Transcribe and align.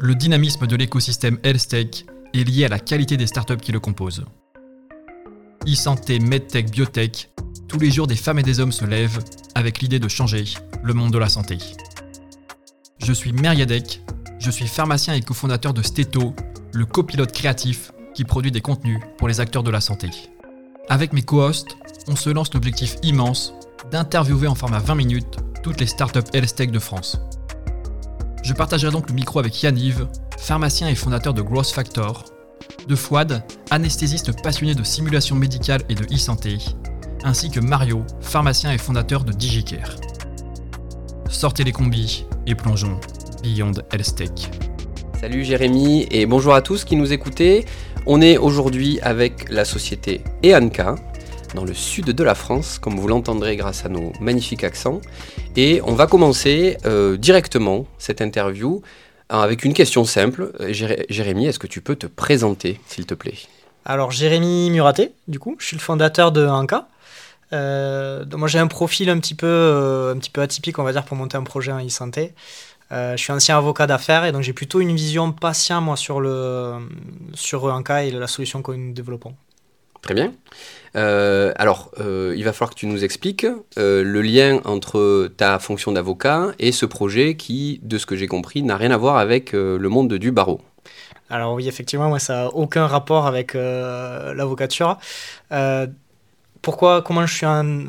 Le 0.00 0.14
dynamisme 0.14 0.68
de 0.68 0.76
l'écosystème 0.76 1.38
HealthTech 1.42 2.06
est 2.32 2.44
lié 2.44 2.64
à 2.64 2.68
la 2.68 2.78
qualité 2.78 3.16
des 3.16 3.26
startups 3.26 3.56
qui 3.56 3.72
le 3.72 3.80
composent. 3.80 4.24
E-santé, 5.66 6.20
MedTech, 6.20 6.70
Biotech, 6.70 7.30
tous 7.66 7.80
les 7.80 7.90
jours 7.90 8.06
des 8.06 8.14
femmes 8.14 8.38
et 8.38 8.44
des 8.44 8.60
hommes 8.60 8.70
se 8.70 8.84
lèvent 8.84 9.18
avec 9.56 9.80
l'idée 9.80 9.98
de 9.98 10.06
changer 10.06 10.44
le 10.84 10.94
monde 10.94 11.12
de 11.12 11.18
la 11.18 11.28
santé. 11.28 11.58
Je 12.98 13.12
suis 13.12 13.32
Meriadec, 13.32 14.00
je 14.38 14.52
suis 14.52 14.68
pharmacien 14.68 15.14
et 15.14 15.20
cofondateur 15.20 15.74
de 15.74 15.82
Steto, 15.82 16.32
le 16.72 16.86
copilote 16.86 17.32
créatif 17.32 17.90
qui 18.14 18.22
produit 18.22 18.52
des 18.52 18.60
contenus 18.60 19.00
pour 19.16 19.26
les 19.26 19.40
acteurs 19.40 19.64
de 19.64 19.70
la 19.72 19.80
santé. 19.80 20.10
Avec 20.88 21.12
mes 21.12 21.22
co-hosts, 21.22 21.76
on 22.06 22.14
se 22.14 22.30
lance 22.30 22.54
l'objectif 22.54 22.94
immense 23.02 23.52
d'interviewer 23.90 24.46
en 24.46 24.54
format 24.54 24.78
20 24.78 24.94
minutes 24.94 25.38
toutes 25.64 25.80
les 25.80 25.86
startups 25.86 26.30
health 26.32 26.70
de 26.70 26.78
France. 26.78 27.20
Je 28.48 28.54
partagerai 28.54 28.90
donc 28.90 29.10
le 29.10 29.14
micro 29.14 29.40
avec 29.40 29.62
Yanniv, 29.62 30.08
pharmacien 30.38 30.88
et 30.88 30.94
fondateur 30.94 31.34
de 31.34 31.42
Growth 31.42 31.66
Factor, 31.66 32.24
de 32.88 32.96
Fouad, 32.96 33.44
anesthésiste 33.70 34.42
passionné 34.42 34.74
de 34.74 34.82
simulation 34.82 35.36
médicale 35.36 35.82
et 35.90 35.94
de 35.94 36.04
e-santé, 36.04 36.56
ainsi 37.24 37.50
que 37.50 37.60
Mario, 37.60 38.06
pharmacien 38.22 38.72
et 38.72 38.78
fondateur 38.78 39.24
de 39.24 39.32
DigiCare. 39.32 39.96
Sortez 41.28 41.62
les 41.62 41.72
combis 41.72 42.24
et 42.46 42.54
plongeons 42.54 42.98
Beyond 43.42 43.74
Health. 43.92 44.22
Salut 45.20 45.44
Jérémy 45.44 46.06
et 46.10 46.24
bonjour 46.24 46.54
à 46.54 46.62
tous 46.62 46.86
qui 46.86 46.96
nous 46.96 47.12
écoutez. 47.12 47.66
On 48.06 48.22
est 48.22 48.38
aujourd'hui 48.38 48.98
avec 49.02 49.50
la 49.50 49.66
société 49.66 50.24
EANCA 50.42 50.94
dans 51.54 51.64
le 51.64 51.74
sud 51.74 52.06
de 52.06 52.24
la 52.24 52.34
France, 52.34 52.78
comme 52.78 52.98
vous 52.98 53.08
l'entendrez 53.08 53.56
grâce 53.56 53.84
à 53.84 53.88
nos 53.88 54.12
magnifiques 54.20 54.64
accents. 54.64 55.00
Et 55.56 55.80
on 55.84 55.94
va 55.94 56.06
commencer 56.06 56.76
euh, 56.84 57.16
directement 57.16 57.86
cette 57.98 58.20
interview 58.20 58.82
euh, 59.32 59.36
avec 59.36 59.64
une 59.64 59.74
question 59.74 60.04
simple. 60.04 60.52
Euh, 60.60 60.72
Jérémy, 60.72 61.46
est-ce 61.46 61.58
que 61.58 61.66
tu 61.66 61.80
peux 61.80 61.96
te 61.96 62.06
présenter, 62.06 62.80
s'il 62.86 63.06
te 63.06 63.14
plaît? 63.14 63.34
Alors, 63.84 64.10
Jérémy 64.10 64.70
Muraté, 64.70 65.12
du 65.28 65.38
coup, 65.38 65.56
je 65.58 65.66
suis 65.66 65.76
le 65.76 65.82
fondateur 65.82 66.32
de 66.32 66.46
Anka. 66.46 66.88
moi, 67.52 68.48
j'ai 68.48 68.58
un 68.58 68.66
profil 68.66 69.08
un 69.08 69.18
petit, 69.18 69.34
peu, 69.34 70.14
atypique, 70.36 70.78
on 70.78 70.84
va 70.84 70.92
dire, 70.92 71.04
pour 71.04 71.16
monter 71.16 71.36
un 71.36 71.44
projet 71.44 71.72
en 71.72 71.84
e-santé. 71.84 72.34
je 72.90 73.16
suis 73.16 73.32
ancien 73.32 73.56
avocat 73.56 73.86
d'affaires 73.86 74.26
et 74.26 74.32
donc 74.32 74.42
j'ai 74.42 74.52
plutôt 74.52 74.80
une 74.80 74.94
vision 74.94 75.32
patient, 75.32 75.80
moi, 75.80 75.96
sur, 75.96 76.20
le, 76.20 76.74
sur 77.32 77.64
Anka 77.64 78.04
et 78.04 78.10
la 78.10 78.26
solution 78.26 78.60
que 78.60 78.72
nous 78.72 78.92
développons. 78.92 79.34
Très 80.02 80.14
bien. 80.14 80.32
Euh, 80.96 81.52
alors, 81.56 81.90
euh, 82.00 82.34
il 82.36 82.44
va 82.44 82.52
falloir 82.52 82.70
que 82.70 82.74
tu 82.74 82.86
nous 82.86 83.04
expliques 83.04 83.46
euh, 83.78 84.02
le 84.02 84.22
lien 84.22 84.60
entre 84.64 85.30
ta 85.36 85.58
fonction 85.58 85.92
d'avocat 85.92 86.52
et 86.58 86.72
ce 86.72 86.86
projet 86.86 87.36
qui, 87.36 87.80
de 87.82 87.98
ce 87.98 88.06
que 88.06 88.16
j'ai 88.16 88.26
compris, 88.26 88.62
n'a 88.62 88.76
rien 88.76 88.90
à 88.90 88.96
voir 88.96 89.16
avec 89.16 89.52
le 89.52 89.88
monde 89.88 90.14
du 90.14 90.32
barreau. 90.32 90.60
Alors 91.30 91.54
oui, 91.54 91.68
effectivement, 91.68 92.08
moi, 92.08 92.18
ça 92.18 92.34
n'a 92.34 92.48
aucun 92.48 92.86
rapport 92.86 93.26
avec 93.26 93.54
l'avocature. 93.54 94.98
pourquoi, 96.62 97.02
comment 97.02 97.26
je 97.26 97.34
suis, 97.34 97.46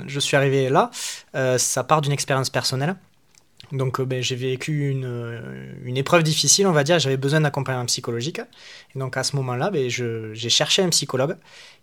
je 0.08 0.20
suis 0.20 0.36
arrivé 0.36 0.70
là? 0.70 0.92
Ça 1.58 1.84
part 1.84 2.02
d'une 2.02 2.12
expérience 2.12 2.50
personnelle. 2.50 2.96
Donc 3.72 4.02
ben, 4.02 4.22
j'ai 4.22 4.36
vécu 4.36 4.90
une, 4.90 5.42
une, 5.84 5.98
épreuve 5.98 6.24
difficile, 6.24 6.66
on 6.66 6.72
va 6.72 6.84
dire, 6.84 6.98
j'avais 6.98 7.18
besoin 7.18 7.42
d'accompagnement 7.42 7.86
psychologique. 7.86 8.42
Et 8.96 9.00
donc 9.00 9.16
à 9.16 9.24
ce 9.24 9.36
moment-là, 9.36 9.70
ben, 9.70 9.90
j'ai 9.90 10.50
cherché 10.50 10.82
un 10.82 10.90
psychologue 10.90 11.36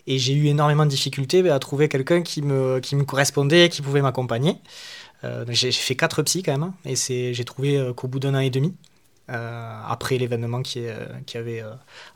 et 0.06 0.18
j'ai 0.18 0.34
eu 0.34 0.46
énormément 0.46 0.84
de 0.84 0.90
difficultés 0.90 1.48
à 1.50 1.58
trouver 1.58 1.88
quelqu'un 1.88 2.22
qui 2.22 2.42
me, 2.42 2.80
correspondait, 3.04 3.68
qui 3.68 3.82
pouvait 3.82 4.02
m'accompagner. 4.02 4.56
Euh, 5.24 5.44
j'ai 5.48 5.72
fait 5.72 5.96
quatre 5.96 6.22
psys 6.22 6.42
quand 6.42 6.52
même, 6.52 6.62
hein, 6.62 6.74
et 6.84 6.94
j'ai 7.34 7.44
trouvé 7.44 7.76
euh, 7.76 7.92
qu'au 7.92 8.06
bout 8.06 8.20
d'un 8.20 8.34
an 8.34 8.40
et 8.40 8.50
demi, 8.50 8.74
euh, 9.30 9.80
après 9.86 10.18
l'événement 10.18 10.62
qui, 10.62 10.86
avait 11.34 11.64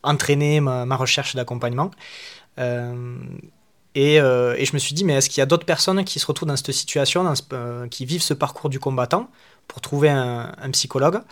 entraîné 0.02 0.60
ma 0.60 0.96
recherche 0.96 1.34
d'accompagnement. 1.34 1.90
Et, 3.94 4.16
et, 4.16 4.64
je 4.64 4.72
me 4.72 4.78
suis 4.78 4.94
dit, 4.94 5.04
mais 5.04 5.14
est-ce 5.14 5.28
qu'il 5.28 5.38
y 5.38 5.42
a 5.42 5.46
d'autres 5.46 5.66
personnes 5.66 6.04
qui 6.04 6.18
se 6.20 6.26
retrouvent 6.26 6.48
dans 6.48 6.56
cette 6.56 6.72
situation, 6.72 7.24
dans 7.24 7.88
qui 7.88 8.04
vivent 8.04 8.22
ce 8.22 8.34
parcours 8.34 8.70
du 8.70 8.78
combattant, 8.78 9.28
pour 9.66 9.80
trouver 9.80 10.08
un, 10.10 10.70
psychologue? 10.72 11.22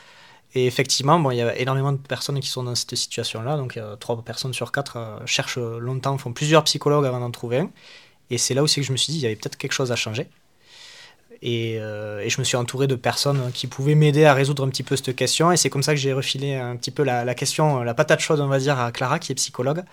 Et 0.55 0.67
effectivement, 0.67 1.21
bon, 1.21 1.31
il 1.31 1.37
y 1.37 1.43
a 1.43 1.57
énormément 1.59 1.93
de 1.93 1.99
personnes 1.99 2.41
qui 2.41 2.49
sont 2.49 2.63
dans 2.65 2.75
cette 2.75 2.95
situation-là. 2.97 3.57
Donc, 3.57 3.79
trois 4.01 4.21
personnes 4.23 4.55
sur 4.55 4.73
quatre 4.73 4.97
euh, 4.97 5.19
cherchent 5.27 5.59
longtemps, 5.59 6.17
font 6.19 6.33
plusieurs 6.33 6.65
psychologues 6.65 7.05
avant 7.07 7.21
d'en 7.21 7.31
trouver 7.31 7.59
un. 7.59 7.71
Et 8.31 8.39
c'est 8.39 8.55
là 8.55 8.63
aussi 8.63 8.81
que 8.81 8.87
je 8.87 8.93
me 8.93 8.97
suis 8.97 9.13
dit, 9.13 9.19
il 9.19 9.23
y 9.23 9.27
avait 9.27 9.37
peut-être 9.37 9.57
quelque 9.57 9.73
chose 9.73 9.93
à 9.93 9.97
changer. 9.97 10.29
Et, 11.43 11.78
euh, 11.78 12.21
et, 12.21 12.31
je 12.31 12.41
me 12.41 12.44
suis 12.44 12.56
entouré 12.56 12.87
de 12.87 12.94
personnes 12.94 13.53
qui 13.53 13.66
pouvaient 13.66 13.94
m'aider 13.94 14.25
à 14.25 14.34
résoudre 14.34 14.65
un 14.65 14.69
petit 14.69 14.82
peu 14.82 14.97
cette 14.97 15.15
question. 15.15 15.53
Et 15.53 15.56
c'est 15.56 15.71
comme 15.71 15.82
ça 15.82 15.94
que 15.94 16.00
j'ai 16.00 16.12
refilé 16.12 16.54
un 16.54 16.76
petit 16.76 16.91
peu 16.91 17.04
la, 17.04 17.34
question, 17.34 17.82
la 17.82 17.94
patate 17.94 18.21
chaude, 18.21 18.41
on 18.41 18.49
va 18.49 18.59
dire, 18.59 18.78
à 18.78 18.91
Clara, 18.91 19.19
qui 19.19 19.32
est 19.32 19.37
psychologue, 19.37 19.84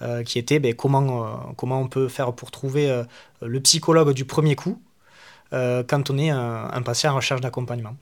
euh, 0.00 0.22
qui 0.22 0.38
était 0.38 0.60
ben, 0.60 0.74
comment, 0.74 1.54
comment 1.56 1.80
on 1.80 1.88
peut 1.88 2.08
faire 2.08 2.32
pour 2.32 2.50
trouver 2.50 3.02
le 3.40 3.60
psychologue 3.60 4.12
du 4.12 4.24
premier 4.24 4.54
coup 4.54 4.80
quand 5.50 6.10
on 6.10 6.18
est 6.18 6.30
un, 6.30 6.70
un 6.72 6.82
patient 6.82 7.12
en 7.12 7.16
recherche 7.16 7.42
d'accompagnement. 7.42 7.94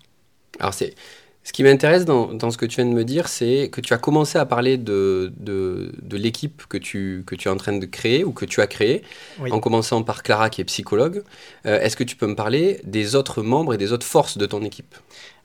Alors, 0.61 0.75
c'est 0.75 0.95
ce 1.43 1.53
qui 1.53 1.63
m'intéresse 1.63 2.05
dans, 2.05 2.35
dans, 2.35 2.51
ce 2.51 2.59
que 2.59 2.67
tu 2.67 2.77
viens 2.77 2.91
de 2.91 2.95
me 2.95 3.05
dire, 3.05 3.29
c'est 3.29 3.71
que 3.73 3.81
tu 3.81 3.95
as 3.95 3.99
commencé 3.99 4.39
à 4.39 4.45
parler 4.45 4.77
de, 4.77 5.33
de, 5.39 5.91
de 6.03 6.17
l'équipe 6.19 6.65
que 6.69 6.77
tu, 6.77 7.25
que 7.27 7.35
tu 7.35 7.49
es 7.49 7.51
en 7.51 7.57
train 7.57 7.73
de 7.73 7.87
créer 7.87 8.25
ou 8.25 8.33
que 8.33 8.45
tu 8.45 8.61
as 8.61 8.67
créée, 8.67 9.03
en 9.51 9.59
commençant 9.59 10.03
par 10.03 10.23
Clara 10.23 10.51
qui 10.51 10.61
est 10.61 10.65
psychologue. 10.65 11.23
Euh, 11.65 11.81
est-ce 11.81 11.97
que 11.97 12.05
tu 12.05 12.15
peux 12.15 12.27
me 12.27 12.37
parler 12.37 12.81
des 12.85 13.15
autres 13.15 13.43
membres 13.43 13.73
et 13.73 13.79
des 13.79 13.93
autres 13.93 14.07
forces 14.07 14.37
de 14.37 14.45
ton 14.45 14.63
équipe? 14.63 14.95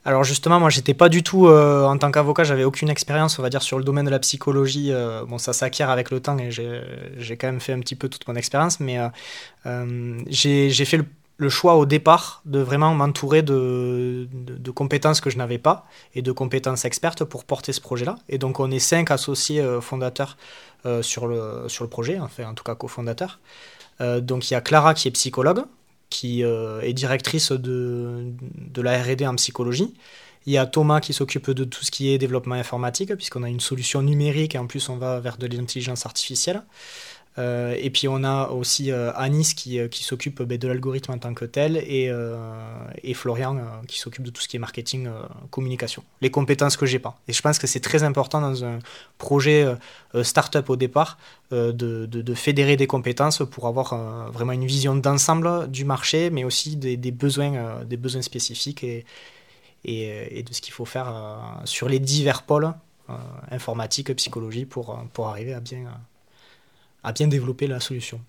Alors 0.03 0.25
justement, 0.25 0.59
moi, 0.59 0.69
j'étais 0.69 0.93
pas 0.93 1.07
du 1.07 1.23
tout 1.23 1.47
euh, 1.47 1.85
en 1.85 1.97
tant 1.97 2.11
qu'avocat, 2.11 2.43
j'avais 2.43 2.65
aucune 2.65 2.89
expérience, 2.89 3.39
on 3.39 3.41
va 3.41 3.49
dire, 3.49 3.63
sur 3.63 3.77
le 3.77 3.85
domaine 3.85 4.05
de 4.05 4.11
la 4.11 4.19
psychologie. 4.19 4.91
Euh, 4.91 5.23
bon, 5.25 5.37
ça 5.37 5.53
s'acquiert 5.53 5.89
avec 5.89 6.11
le 6.11 6.19
temps 6.19 6.37
et 6.37 6.51
j'ai 6.51 7.37
quand 7.37 7.47
même 7.47 7.61
fait 7.61 7.73
un 7.73 7.79
petit 7.79 7.95
peu 7.95 8.09
toute 8.09 8.27
mon 8.27 8.35
expérience, 8.35 8.81
mais 8.81 8.99
j'ai 10.27 10.85
fait 10.85 10.97
le 10.97 11.05
le 11.37 11.49
choix 11.49 11.75
au 11.75 11.85
départ 11.85 12.41
de 12.45 12.59
vraiment 12.59 12.93
m'entourer 12.93 13.41
de, 13.41 14.27
compétences 14.73 15.21
que 15.21 15.29
je 15.29 15.37
n'avais 15.37 15.57
pas 15.57 15.85
et 16.13 16.21
de 16.21 16.31
compétences 16.31 16.85
expertes 16.85 17.23
pour 17.23 17.43
porter 17.43 17.73
ce 17.73 17.81
projet-là. 17.81 18.17
Et 18.29 18.37
donc 18.37 18.59
on 18.59 18.71
est 18.71 18.79
cinq 18.79 19.11
associés 19.11 19.61
euh, 19.61 19.81
fondateurs 19.81 20.37
euh, 20.85 21.01
sur, 21.01 21.27
le, 21.27 21.65
sur 21.67 21.83
le 21.83 21.89
projet, 21.89 22.19
enfin 22.19 22.45
en 22.45 22.53
tout 22.53 22.63
cas 22.63 22.75
cofondateurs. 22.75 23.39
Euh, 24.01 24.21
donc 24.21 24.49
il 24.49 24.53
y 24.53 24.57
a 24.57 24.61
Clara 24.61 24.93
qui 24.93 25.07
est 25.07 25.11
psychologue, 25.11 25.63
qui 26.09 26.43
est 26.43 26.93
directrice 26.93 27.51
de, 27.51 28.31
de 28.55 28.81
la 28.81 29.01
RD 29.01 29.23
en 29.23 29.35
psychologie. 29.35 29.93
Il 30.45 30.53
y 30.53 30.57
a 30.57 30.65
Thomas 30.67 31.01
qui 31.01 31.11
s'occupe 31.11 31.49
de 31.49 31.63
tout 31.63 31.83
ce 31.83 31.89
qui 31.89 32.11
est 32.11 32.17
développement 32.19 32.55
informatique, 32.55 33.13
puisqu'on 33.15 33.41
a 33.43 33.49
une 33.49 33.59
solution 33.59 34.03
numérique 34.03 34.55
et 34.55 34.59
en 34.59 34.67
plus 34.67 34.87
on 34.87 34.97
va 34.97 35.19
vers 35.19 35.37
de 35.37 35.47
l'intelligence 35.47 36.05
artificielle. 36.05 36.61
Euh, 37.37 37.75
et 37.77 37.89
puis 37.89 38.07
on 38.07 38.23
a 38.23 38.47
aussi 38.47 38.91
euh, 38.91 39.11
Anis 39.15 39.53
qui, 39.53 39.77
euh, 39.79 39.89
qui 39.89 40.03
s'occupe 40.03 40.41
ben, 40.41 40.57
de 40.57 40.67
l'algorithme 40.69 41.11
en 41.11 41.17
tant 41.17 41.33
que 41.33 41.43
tel 41.43 41.77
et, 41.77 42.09
Florian 43.13 43.61
qui 43.87 43.99
s'occupe 43.99 44.23
de 44.23 44.29
tout 44.29 44.41
ce 44.41 44.47
qui 44.47 44.57
est 44.57 44.59
marketing, 44.59 45.07
communication. 45.51 46.03
Les 46.21 46.29
compétences 46.29 46.75
que 46.75 46.85
j'ai 46.85 46.99
pas. 46.99 47.17
Et 47.27 47.33
je 47.33 47.41
pense 47.41 47.59
que 47.59 47.65
c'est 47.65 47.79
très 47.79 48.03
important 48.03 48.41
dans 48.41 48.65
un 48.65 48.79
projet 49.17 49.65
start-up 50.21 50.69
au 50.69 50.75
départ 50.75 51.17
de, 51.51 51.71
de, 51.71 52.33
fédérer 52.33 52.75
des 52.75 52.87
compétences 52.87 53.41
pour 53.49 53.67
avoir 53.67 53.95
vraiment 54.31 54.51
une 54.51 54.65
vision 54.65 54.95
d'ensemble 54.95 55.71
du 55.71 55.85
marché, 55.85 56.29
mais 56.29 56.43
aussi 56.43 56.75
des, 56.75 56.97
des 56.97 57.11
besoins, 57.11 57.85
des 57.85 57.97
besoins 57.97 58.21
spécifiques 58.21 58.83
et, 58.83 59.05
et, 59.85 60.39
et 60.39 60.43
de 60.43 60.53
ce 60.53 60.59
qu'il 60.59 60.73
faut 60.73 60.85
faire 60.85 61.61
sur 61.63 61.87
les 61.87 61.99
divers 61.99 62.43
pôles 62.43 62.73
informatique, 63.49 64.13
psychologie 64.15 64.65
pour, 64.65 64.99
pour 65.13 65.29
arriver 65.29 65.53
à 65.53 65.61
bien 65.61 65.85
à 67.05 67.11
bien 67.11 67.27
développer 67.27 67.67
la 67.67 67.79
solution. 67.79 68.19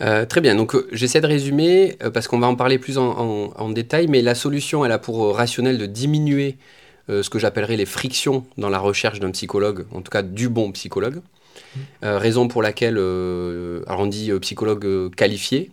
Euh, 0.00 0.26
très 0.26 0.40
bien, 0.40 0.54
donc 0.54 0.74
euh, 0.74 0.86
j'essaie 0.92 1.20
de 1.20 1.26
résumer 1.26 1.96
euh, 2.02 2.10
parce 2.10 2.28
qu'on 2.28 2.38
va 2.38 2.46
en 2.46 2.54
parler 2.54 2.78
plus 2.78 2.98
en, 2.98 3.70
détail, 3.70 4.06
mais 4.06 4.22
la 4.22 4.36
solution, 4.36 4.84
elle 4.84 4.92
a 4.92 4.98
pour 4.98 5.36
rationnel 5.36 5.78
de 5.78 5.86
diminuer 5.86 6.56
ce 7.08 7.30
que 7.30 7.38
j'appellerais 7.38 7.78
les 7.78 7.86
frictions 7.86 8.44
dans 8.58 8.68
la 8.68 8.78
recherche 8.78 9.18
d'un 9.18 9.30
psychologue, 9.30 9.86
en 9.94 10.02
tout 10.02 10.10
cas 10.10 10.20
du 10.20 10.50
bon 10.50 10.72
psychologue. 10.72 11.22
Mmh. 11.74 11.80
raison 12.02 12.48
pour 12.48 12.62
laquelle, 12.62 12.98
alors 12.98 14.00
on 14.00 14.06
dit 14.06 14.30
psychologue 14.40 15.14
qualifié, 15.14 15.70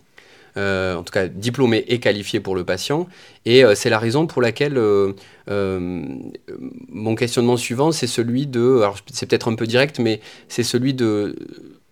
en 0.57 1.03
tout 1.03 1.11
cas 1.11 1.27
diplômé 1.27 1.83
et 1.87 1.99
qualifié 1.99 2.39
pour 2.39 2.55
le 2.55 2.63
patient. 2.63 3.07
Et 3.45 3.63
c'est 3.75 3.89
la 3.89 3.99
raison 3.99 4.25
pour 4.27 4.41
laquelle 4.41 4.79
mon 5.47 7.15
questionnement 7.15 7.57
suivant, 7.57 7.91
c'est 7.91 8.07
celui 8.07 8.47
de, 8.47 8.77
alors 8.77 8.97
c'est 9.11 9.25
peut-être 9.25 9.51
un 9.51 9.55
peu 9.55 9.67
direct, 9.67 9.99
mais 9.99 10.21
c'est 10.47 10.63
celui 10.63 10.93
de 10.93 11.35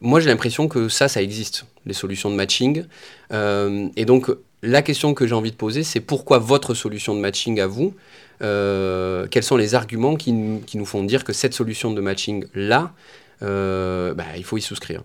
moi, 0.03 0.19
j'ai 0.19 0.29
l'impression 0.29 0.67
que 0.67 0.89
ça, 0.89 1.07
ça 1.07 1.21
existe, 1.21 1.65
les 1.85 1.93
solutions 1.93 2.29
de 2.29 2.35
matching. 2.35 2.83
Euh, 3.31 3.87
et 3.95 4.03
donc, 4.03 4.29
la 4.61 4.81
question 4.81 5.13
que 5.13 5.25
j'ai 5.25 5.33
envie 5.33 5.51
de 5.51 5.55
poser, 5.55 5.83
c'est 5.83 6.01
pourquoi 6.01 6.39
votre 6.39 6.73
solution 6.73 7.15
de 7.15 7.21
matching 7.21 7.61
à 7.61 7.67
vous 7.67 7.95
euh, 8.41 9.25
Quels 9.31 9.43
sont 9.43 9.55
les 9.55 9.75
arguments 9.75 10.15
qui, 10.15 10.33
nous 10.33 10.85
font 10.85 11.05
dire 11.05 11.23
que 11.23 11.31
cette 11.31 11.53
solution 11.53 11.91
de 11.91 12.01
matching-là, 12.01 12.91
euh, 13.43 14.13
bah, 14.13 14.25
il 14.35 14.43
faut 14.43 14.57
y 14.57 14.61
souscrire 14.61 15.03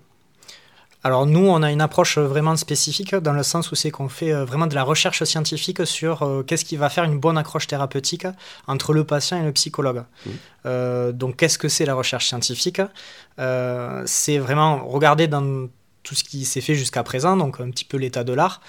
alors 1.04 1.26
nous, 1.26 1.46
on 1.46 1.62
a 1.62 1.70
une 1.70 1.80
approche 1.80 2.18
vraiment 2.18 2.56
spécifique 2.56 3.14
dans 3.14 3.32
le 3.32 3.44
sens 3.44 3.70
où 3.70 3.76
c'est 3.76 3.90
qu'on 3.90 4.08
fait 4.08 4.32
euh, 4.32 4.44
vraiment 4.44 4.66
de 4.66 4.74
la 4.74 4.82
recherche 4.82 5.22
scientifique 5.22 5.86
sur 5.86 6.22
euh, 6.22 6.42
qu'est-ce 6.42 6.64
qui 6.64 6.76
va 6.76 6.88
faire 6.88 7.04
une 7.04 7.20
bonne 7.20 7.38
accroche 7.38 7.68
thérapeutique 7.68 8.26
entre 8.66 8.92
le 8.92 9.04
patient 9.04 9.40
et 9.40 9.44
le 9.44 9.52
psychologue. 9.52 10.02
Mmh. 10.26 10.30
Euh, 10.66 11.12
donc 11.12 11.36
qu'est-ce 11.36 11.58
que 11.58 11.68
c'est 11.68 11.84
la 11.84 11.94
recherche 11.94 12.26
scientifique? 12.26 12.80
C'est 14.06 14.38
vraiment 14.38 14.84
regarder 14.88 15.28
dans 15.28 15.68
tout 16.02 16.14
ce 16.16 16.24
qui 16.24 16.44
s'est 16.44 16.60
fait 16.60 16.74
jusqu'à 16.74 17.04
présent, 17.04 17.36
donc 17.36 17.60
un 17.60 17.70
petit 17.70 17.84
peu 17.84 17.96
l'état 17.96 18.24
de 18.24 18.32
l'art, 18.32 18.60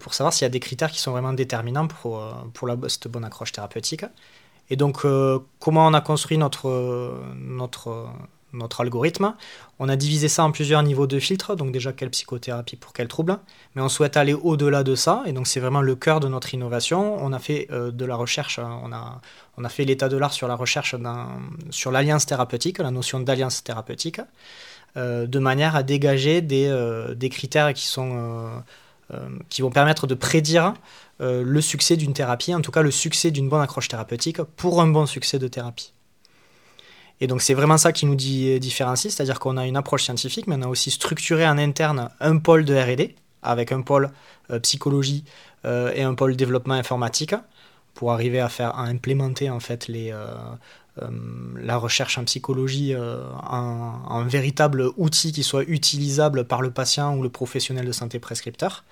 pour 0.00 0.12
savoir 0.12 0.34
s'il 0.34 0.44
y 0.44 0.46
a 0.46 0.50
des 0.50 0.60
critères 0.60 0.90
qui 0.90 0.98
sont 0.98 1.12
vraiment 1.12 1.32
déterminants 1.32 1.86
pour, 1.86 2.22
pour 2.52 2.68
la, 2.68 2.76
cette 2.88 3.08
bonne 3.08 3.24
accroche 3.24 3.52
thérapeutique. 3.52 4.04
Et 4.68 4.76
donc 4.76 5.06
comment 5.58 5.86
on 5.86 5.94
a 5.94 6.02
construit 6.02 6.36
notre... 6.36 7.14
notre 7.34 8.08
notre 8.52 8.80
algorithme. 8.80 9.34
On 9.78 9.88
a 9.88 9.96
divisé 9.96 10.28
ça 10.28 10.44
en 10.44 10.52
plusieurs 10.52 10.82
niveaux 10.82 11.06
de 11.06 11.18
filtres, 11.18 11.56
donc 11.56 11.72
déjà 11.72 11.92
quelle 11.92 12.10
psychothérapie 12.10 12.76
pour 12.76 12.92
quel 12.92 13.08
trouble, 13.08 13.38
mais 13.74 13.82
on 13.82 13.88
souhaite 13.88 14.16
aller 14.16 14.34
au-delà 14.34 14.82
de 14.82 14.94
ça, 14.94 15.22
et 15.26 15.32
donc 15.32 15.46
c'est 15.46 15.60
vraiment 15.60 15.82
le 15.82 15.94
cœur 15.96 16.20
de 16.20 16.28
notre 16.28 16.52
innovation. 16.54 17.16
On 17.20 17.32
a 17.32 17.38
fait 17.38 17.68
euh, 17.70 17.90
de 17.90 18.04
la 18.04 18.16
recherche, 18.16 18.58
on 18.58 18.92
a, 18.92 19.20
on 19.56 19.64
a 19.64 19.68
fait 19.68 19.84
l'état 19.84 20.08
de 20.08 20.16
l'art 20.16 20.32
sur 20.32 20.48
la 20.48 20.54
recherche 20.54 20.94
sur 21.70 21.90
l'alliance 21.90 22.26
thérapeutique, 22.26 22.78
la 22.78 22.90
notion 22.90 23.20
d'alliance 23.20 23.62
thérapeutique, 23.64 24.20
euh, 24.96 25.26
de 25.26 25.38
manière 25.38 25.76
à 25.76 25.82
dégager 25.82 26.40
des, 26.40 26.66
euh, 26.66 27.14
des 27.14 27.28
critères 27.28 27.72
qui, 27.72 27.86
sont, 27.86 28.50
qui 29.48 29.62
vont 29.62 29.70
permettre 29.70 30.06
de 30.06 30.14
prédire 30.14 30.74
le 31.20 31.60
succès 31.60 31.96
d'une 31.96 32.14
thérapie, 32.14 32.54
en 32.54 32.60
tout 32.60 32.70
cas 32.70 32.82
le 32.82 32.90
succès 32.90 33.30
d'une 33.30 33.48
bonne 33.48 33.60
accroche 33.60 33.88
thérapeutique 33.88 34.42
pour 34.42 34.80
un 34.80 34.86
bon 34.86 35.04
succès 35.04 35.38
de 35.38 35.48
thérapie. 35.48 35.92
Et 37.20 37.26
donc 37.26 37.42
c'est 37.42 37.54
vraiment 37.54 37.76
ça 37.76 37.92
qui 37.92 38.06
nous 38.06 38.14
différencie, 38.14 39.12
c'est-à-dire 39.12 39.38
qu'on 39.38 39.56
a 39.56 39.66
une 39.66 39.76
approche 39.76 40.04
scientifique, 40.04 40.46
mais 40.46 40.56
on 40.56 40.62
a 40.62 40.68
aussi 40.68 40.90
structuré 40.90 41.46
en 41.46 41.58
interne 41.58 42.10
un 42.20 42.38
pôle 42.38 42.64
de 42.64 42.74
RD, 42.74 43.10
avec 43.42 43.72
un 43.72 43.82
pôle 43.82 44.10
euh, 44.50 44.58
psychologie 44.60 45.24
euh, 45.64 45.92
et 45.94 46.02
un 46.02 46.14
pôle 46.14 46.34
développement 46.36 46.74
informatique, 46.74 47.34
pour 47.94 48.12
arriver 48.12 48.40
à 48.40 48.48
faire 48.48 48.78
implémenter 48.78 49.50
en 49.50 49.60
fait 49.60 49.88
euh, 49.90 50.24
la 51.56 51.76
recherche 51.76 52.16
en 52.16 52.24
psychologie 52.24 52.94
en, 52.96 54.00
un 54.08 54.24
véritable 54.24 54.90
outil 54.96 55.32
qui 55.32 55.42
soit 55.42 55.64
utilisable 55.64 56.44
par 56.44 56.62
le 56.62 56.70
patient 56.70 57.16
ou 57.16 57.22
le 57.22 57.28
professionnel 57.28 57.86
de 57.86 57.92
santé 57.92 58.18
prescripteur. 58.18 58.84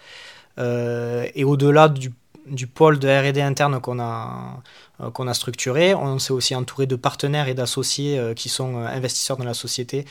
et 0.59 1.45
au-delà 1.45 1.89
du 1.89 2.13
du 2.51 2.67
pôle 2.67 2.99
de 2.99 3.09
R&D 3.09 3.41
interne 3.41 3.81
qu'on 3.81 3.99
a, 4.01 4.63
euh, 5.01 5.11
qu'on 5.11 5.27
a 5.27 5.35
structuré. 5.35 5.95
On 5.95 6.19
s'est 6.19 6.33
aussi 6.33 6.55
entouré 6.55 6.87
de 6.87 6.97
partenaires 6.97 7.49
et 7.49 7.55
d'associés 7.55 8.19
euh, 8.19 8.35
qui 8.35 8.49
sont 8.49 8.77
euh, 8.77 8.87
investisseurs 8.87 9.37
dans 9.37 9.45
la 9.45 9.55
société, 9.55 10.05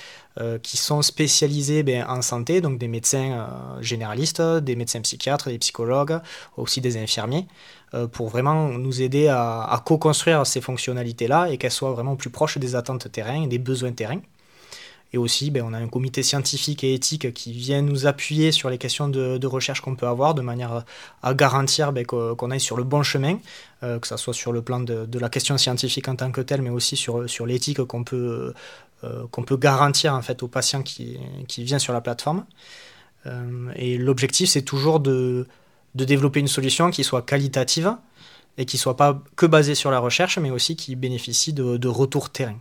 qui 0.61 0.77
sont 0.77 1.01
spécialisés 1.01 1.81
ben, 1.81 2.05
en 2.07 2.21
santé, 2.21 2.61
donc 2.61 2.77
des 2.77 2.87
médecins 2.87 3.47
généralistes, 3.81 4.39
des 4.39 4.75
médecins 4.75 5.01
psychiatres, 5.01 5.49
des 5.49 5.57
psychologues, 5.57 6.19
aussi 6.57 6.79
des 6.79 6.95
infirmiers, 7.01 7.47
pour 8.11 8.29
vraiment 8.29 8.69
nous 8.69 9.01
aider 9.01 9.29
à, 9.29 9.63
à 9.63 9.79
co-construire 9.79 10.45
ces 10.45 10.61
fonctionnalités-là 10.61 11.49
et 11.49 11.57
qu'elles 11.57 11.71
soient 11.71 11.91
vraiment 11.91 12.15
plus 12.15 12.29
proches 12.29 12.59
des 12.59 12.75
attentes 12.75 13.11
terrain 13.11 13.41
et 13.41 13.47
des 13.47 13.57
besoins 13.57 13.93
terrain. 13.93 14.19
Et 15.13 15.17
aussi, 15.17 15.51
ben, 15.51 15.63
on 15.65 15.73
a 15.73 15.77
un 15.77 15.87
comité 15.87 16.21
scientifique 16.21 16.83
et 16.83 16.93
éthique 16.93 17.33
qui 17.33 17.53
vient 17.53 17.81
nous 17.81 18.07
appuyer 18.07 18.51
sur 18.51 18.69
les 18.69 18.77
questions 18.77 19.07
de, 19.07 19.47
recherche 19.47 19.81
qu'on 19.81 19.95
peut 19.95 20.07
avoir, 20.07 20.33
de 20.33 20.41
manière 20.41 20.83
à 21.23 21.33
garantir 21.33 21.93
ben, 21.93 22.05
qu'on 22.05 22.51
aille 22.51 22.59
sur 22.59 22.75
le 22.75 22.83
bon 22.83 23.03
chemin, 23.03 23.39
euh, 23.83 23.99
que 23.99 24.07
ce 24.07 24.17
soit 24.17 24.33
sur 24.33 24.51
le 24.51 24.61
plan 24.61 24.79
de, 24.81 25.19
la 25.19 25.29
question 25.29 25.57
scientifique 25.57 26.07
en 26.09 26.15
tant 26.15 26.31
que 26.31 26.41
telle, 26.41 26.61
mais 26.61 26.69
aussi 26.69 26.97
sur, 26.97 27.45
l'éthique 27.45 27.81
qu'on 27.83 28.03
peut, 28.03 28.53
euh, 29.03 29.27
qu'on 29.31 29.43
peut 29.43 29.57
garantir 29.57 30.13
en 30.13 30.21
fait, 30.21 30.43
aux 30.43 30.49
patients 30.49 30.83
qui, 30.83 31.17
qui 31.47 31.63
vient 31.63 31.79
sur 31.79 31.93
la 31.93 32.01
plateforme. 32.01 32.45
Euh, 33.25 33.71
et 33.75 33.97
l'objectif, 33.97 34.49
c'est 34.49 34.61
toujours 34.61 34.99
de, 34.99 35.47
de 35.95 36.05
développer 36.05 36.39
une 36.39 36.47
solution 36.47 36.91
qui 36.91 37.03
soit 37.03 37.21
qualitative 37.21 37.95
et 38.57 38.65
qui 38.65 38.77
soit 38.77 38.97
pas 38.97 39.21
que 39.35 39.45
basée 39.45 39.75
sur 39.75 39.91
la 39.91 39.99
recherche, 39.99 40.37
mais 40.37 40.49
aussi 40.49 40.75
qui 40.75 40.95
bénéficie 40.95 41.53
de, 41.53 41.77
de 41.77 41.87
retours 41.87 42.29
terrain. 42.29 42.57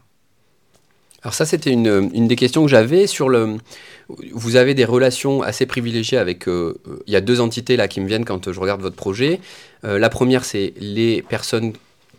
Alors 1.22 1.34
ça, 1.34 1.44
c'était 1.44 1.70
une, 1.70 2.28
des 2.28 2.36
questions 2.36 2.62
que 2.64 2.70
j'avais 2.70 3.06
sur 3.06 3.28
le... 3.28 3.56
Vous 4.32 4.56
avez 4.56 4.74
des 4.74 4.84
relations 4.84 5.42
assez 5.42 5.66
privilégiées 5.66 6.18
avec... 6.18 6.48
Euh, 6.48 6.78
il 7.06 7.12
y 7.12 7.16
a 7.16 7.20
deux 7.20 7.40
entités 7.40 7.76
là 7.76 7.88
qui 7.88 8.00
me 8.00 8.06
viennent 8.06 8.24
quand 8.24 8.52
je 8.52 8.60
regarde 8.60 8.80
votre 8.80 8.96
projet. 8.96 9.40
Euh, 9.84 9.98
la 9.98 10.08
première, 10.08 10.44
c'est 10.44 10.72
les 10.78 11.22
personnes 11.22 11.72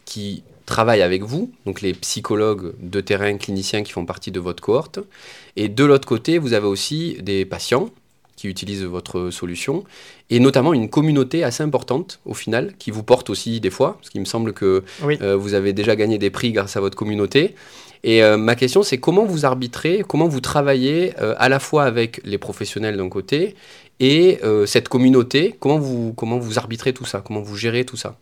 qui 0.06 0.44
travaillent 0.66 1.02
avec 1.02 1.24
vous, 1.24 1.52
donc 1.66 1.82
les 1.82 1.94
psychologues 1.94 2.74
de 2.82 3.00
terrain, 3.00 3.38
cliniciens 3.38 3.84
qui 3.84 3.94
font 3.94 4.06
partie 4.06 4.32
de 4.32 4.40
votre 4.40 4.62
cohorte. 4.62 5.00
Et 5.56 5.70
de 5.70 5.86
l'autre 5.86 6.08
côté, 6.08 6.38
vous 6.38 6.54
avez 6.54 6.68
aussi 6.68 7.18
des 7.22 7.46
patients 7.46 7.90
qui 8.38 8.48
utilisent 8.48 8.86
votre 8.86 9.32
solution, 9.32 9.84
et 10.30 10.40
notamment 10.40 10.72
une 10.72 10.90
communauté 10.90 11.44
assez 11.44 11.64
importante 11.64 12.20
au 12.26 12.34
final, 12.34 12.74
qui 12.80 12.92
vous 12.92 13.04
porte 13.04 13.30
aussi 13.30 13.60
des 13.60 13.72
fois, 13.72 13.98
parce 13.98 14.10
qu'il 14.10 14.22
me 14.22 14.26
semble 14.26 14.54
que 14.54 14.84
euh, 15.04 15.36
vous 15.36 15.56
avez 15.56 15.74
déjà 15.74 15.98
gagné 15.98 16.18
des 16.18 16.30
prix 16.30 16.54
grâce 16.54 16.78
à 16.78 16.80
votre 16.80 16.96
communauté. 16.96 17.56
Et 18.04 18.24
euh, 18.24 18.38
ma 18.38 18.56
question, 18.56 18.84
c'est 18.84 19.00
comment 19.00 19.26
vous 19.26 19.46
arbitrez, 19.46 20.06
comment 20.08 20.28
vous 20.28 20.40
travaillez 20.40 21.14
euh, 21.20 21.34
à 21.40 21.50
la 21.50 21.60
fois 21.60 21.84
avec 21.84 22.22
les 22.24 22.38
professionnels 22.38 22.96
d'un 22.96 23.10
côté 23.10 23.56
et 24.00 24.40
cette 24.68 24.90
communauté, 24.90 25.56
comment 25.60 25.80
vous, 25.80 26.14
comment 26.14 26.38
vous 26.38 26.60
arbitrez 26.60 26.94
tout 26.94 27.06
ça, 27.06 27.24
comment 27.26 27.42
vous 27.42 27.56
gérez 27.56 27.84
tout 27.84 27.98
ça? 27.98 28.16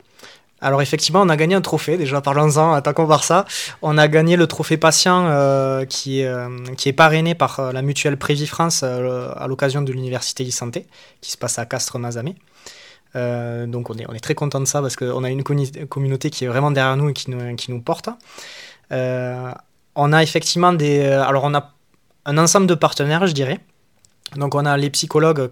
Alors 0.62 0.82
effectivement, 0.82 1.22
on 1.22 1.30
a 1.30 1.36
gagné 1.36 1.54
un 1.56 1.62
trophée, 1.62 1.98
déjà 1.98 2.22
parlons-en, 2.22 2.82
tant 2.82 2.94
qu'on 2.94 3.06
voir 3.06 3.24
ça. 3.24 3.46
On 3.82 3.98
a 3.98 4.08
gagné 4.08 4.36
le 4.36 4.48
trophée 4.48 4.78
patient 4.78 5.26
qui, 5.90 6.22
est, 6.22 6.76
qui 6.78 6.90
est 6.90 6.94
parrainé 6.94 7.36
par 7.36 7.74
la 7.74 7.82
mutuelle 7.82 8.18
Prévi 8.18 8.48
France 8.48 8.82
à 8.82 9.46
l'occasion 9.48 9.82
de 9.82 9.92
l'université 9.92 10.48
e-santé, 10.48 10.88
qui 11.22 11.32
se 11.32 11.38
passe 11.38 11.60
à 11.60 11.66
Castres-Mazamet. 11.66 12.36
donc 13.68 13.90
on 13.90 13.96
est, 13.96 14.20
très 14.22 14.34
content 14.34 14.60
de 14.60 14.66
ça 14.66 14.82
parce 14.82 14.96
qu'on 14.96 15.24
a 15.24 15.30
une 15.30 15.44
communauté 15.44 16.30
qui 16.30 16.46
est 16.46 16.48
vraiment 16.48 16.72
derrière 16.72 16.98
nous 16.98 17.10
et 17.10 17.14
qui 17.14 17.30
nous, 17.30 17.56
qui 17.58 17.72
nous 17.72 17.82
porte. 17.82 18.10
Euh, 18.92 19.52
on 19.96 20.14
a 20.14 20.24
effectivement 20.24 20.74
des. 20.74 21.00
Euh, 21.00 21.24
alors, 21.24 21.44
on 21.44 21.54
a 21.54 21.72
un 22.26 22.38
ensemble 22.38 22.68
de 22.68 22.76
partenaires, 22.76 23.28
je 23.28 23.34
dirais. 23.34 23.60
Donc 24.36 24.56
on 24.56 24.66
a 24.66 24.76
les 24.76 24.90
psychologues, 24.90 25.50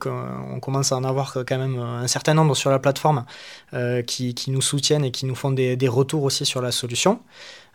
on 0.52 0.60
commence 0.60 0.92
à 0.92 0.98
en 0.98 1.04
avoir 1.04 1.34
quand 1.48 1.58
même 1.58 1.80
un 1.80 2.08
certain 2.08 2.34
nombre 2.34 2.56
sur 2.56 2.70
la 2.72 2.80
plateforme 2.80 3.26
euh, 3.74 4.02
qui, 4.02 4.36
nous 4.48 4.62
soutiennent 4.62 5.06
et 5.06 5.12
qui 5.12 5.26
nous 5.26 5.36
font 5.36 5.52
des, 5.52 5.78
retours 5.88 6.24
aussi 6.24 6.46
sur 6.46 6.62
la 6.62 6.72
solution 6.72 7.20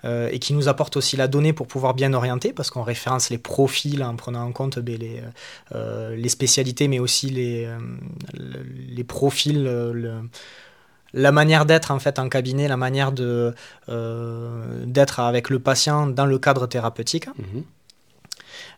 et 0.05 0.39
qui 0.39 0.55
nous 0.55 0.69
apportent 0.69 0.97
aussi 0.97 1.17
la 1.17 1.27
donnée 1.27 1.53
pour 1.53 1.67
pouvoir 1.67 1.95
bien 1.95 2.13
orienter 2.15 2.53
parce 2.53 2.71
qu'on 2.71 2.83
référence 2.83 3.31
les 3.31 3.39
profils 3.39 4.03
en 4.05 4.15
prenant 4.15 4.43
en 4.43 4.53
compte 4.53 4.79
ben, 4.79 4.97
les, 4.97 5.23
les, 6.17 6.29
spécialités 6.29 6.89
mais 6.89 6.99
aussi 6.99 7.31
les, 7.31 7.69
les 8.35 9.05
profils, 9.05 9.69
la 11.13 11.33
manière 11.33 11.67
d'être 11.67 11.91
en 11.91 11.99
fait 11.99 12.21
cabinet, 12.29 12.69
la 12.69 12.77
manière 12.77 13.13
euh, 13.19 14.85
d'être 14.85 15.21
avec 15.21 15.51
le 15.51 15.59
patient 15.59 16.07
dans 16.07 16.27
le 16.27 16.39
cadre 16.39 16.67
thérapeutique. 16.67 17.29
Mhm. 17.29 17.65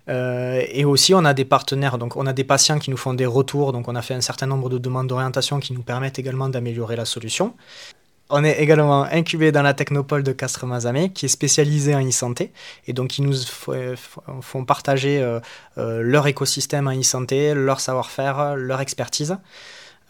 Euh, 0.09 0.63
et 0.69 0.85
aussi, 0.85 1.15
on 1.15 1.25
a 1.25 1.35
des 1.35 1.45
partenaires, 1.45 1.99
donc 1.99 2.17
on 2.17 2.27
a 2.27 2.33
des 2.33 2.45
patients 2.45 2.79
qui 2.79 2.91
nous 2.91 2.97
font 2.97 3.15
des 3.15 3.27
retours, 3.27 3.73
donc 3.73 3.89
on 3.89 3.95
a 3.95 4.03
fait 4.03 4.15
un 4.15 4.21
certain 4.21 4.47
nombre 4.47 4.69
de 4.69 4.79
demandes 4.79 5.07
d'orientation 5.07 5.61
qui 5.61 5.73
nous 5.73 5.83
permettent 5.83 6.19
également 6.19 6.49
d'améliorer 6.49 6.97
la 6.97 7.05
solution. 7.05 7.55
On 8.33 8.45
est 8.45 8.61
également 8.61 9.03
incubé 9.03 9.51
dans 9.51 9.63
la 9.63 9.75
technopole 9.75 10.23
de 10.23 10.33
Castres-Mazamet, 10.33 11.11
qui 11.11 11.27
est 11.27 11.29
spécialisée 11.29 11.97
en 11.97 12.07
e-santé, 12.07 12.53
et 12.87 12.93
donc 12.93 13.09
qui 13.09 13.23
nous 13.23 13.35
font 14.41 14.65
partager 14.65 15.21
euh, 15.21 15.41
leur 15.77 16.29
écosystème 16.29 16.87
en 16.87 16.97
e-santé, 16.97 17.55
leur 17.55 17.81
savoir-faire, 17.81 18.55
leur 18.55 18.81
expertise. 18.81 19.37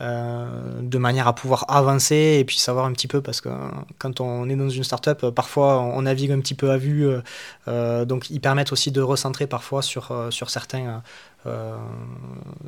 Euh, 0.01 0.47
de 0.81 0.97
manière 0.97 1.29
à 1.29 1.35
pouvoir 1.35 1.67
avancer 1.69 2.39
et 2.41 2.45
puis 2.47 2.57
savoir 2.57 2.87
un 2.87 2.93
petit 2.93 3.07
peu 3.07 3.21
parce 3.21 3.43
que 3.43 3.51
quand 3.99 4.23
on 4.23 4.49
est 4.49 4.57
dans 4.57 4.71
une 4.71 4.83
startup, 4.83 5.29
parfois 5.29 5.79
on 5.79 6.01
navigue 6.03 6.33
un 6.33 6.41
petit 6.41 6.55
peu 6.55 6.71
à 6.71 6.79
vue, 6.79 7.07
euh, 7.07 7.21
euh, 7.69 8.07
donc 8.07 8.31
ils 8.31 8.41
permettent 8.41 8.73
aussi 8.73 8.93
de 8.93 9.03
recentrer 9.03 9.47
parfois 9.47 9.83
sur, 9.83 10.29
sur 10.31 10.49
certains, 10.49 11.03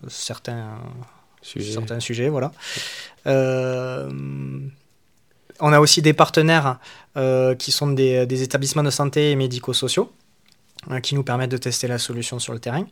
certains, 0.09 0.77
sujets. 1.41 1.73
certains 1.73 2.01
sujets. 2.01 2.29
Voilà. 2.29 2.53
on 3.25 4.61
a 5.61 5.81
aussi 5.81 6.03
des 6.03 6.13
partenaires 6.13 6.79
qui 7.59 7.73
sont 7.73 7.93
des, 7.93 8.27
des, 8.27 8.43
établissements 8.43 8.83
de 8.83 8.91
santé 8.91 9.31
et 9.31 9.37
médico-sociaux 9.37 10.13
qui 11.03 11.15
nous 11.15 11.23
permettent 11.23 11.51
de 11.51 11.57
tester 11.57 11.87
la 11.87 11.99
solution 11.99 12.39
sur 12.39 12.53
le 12.53 12.59
terrain. 12.59 12.87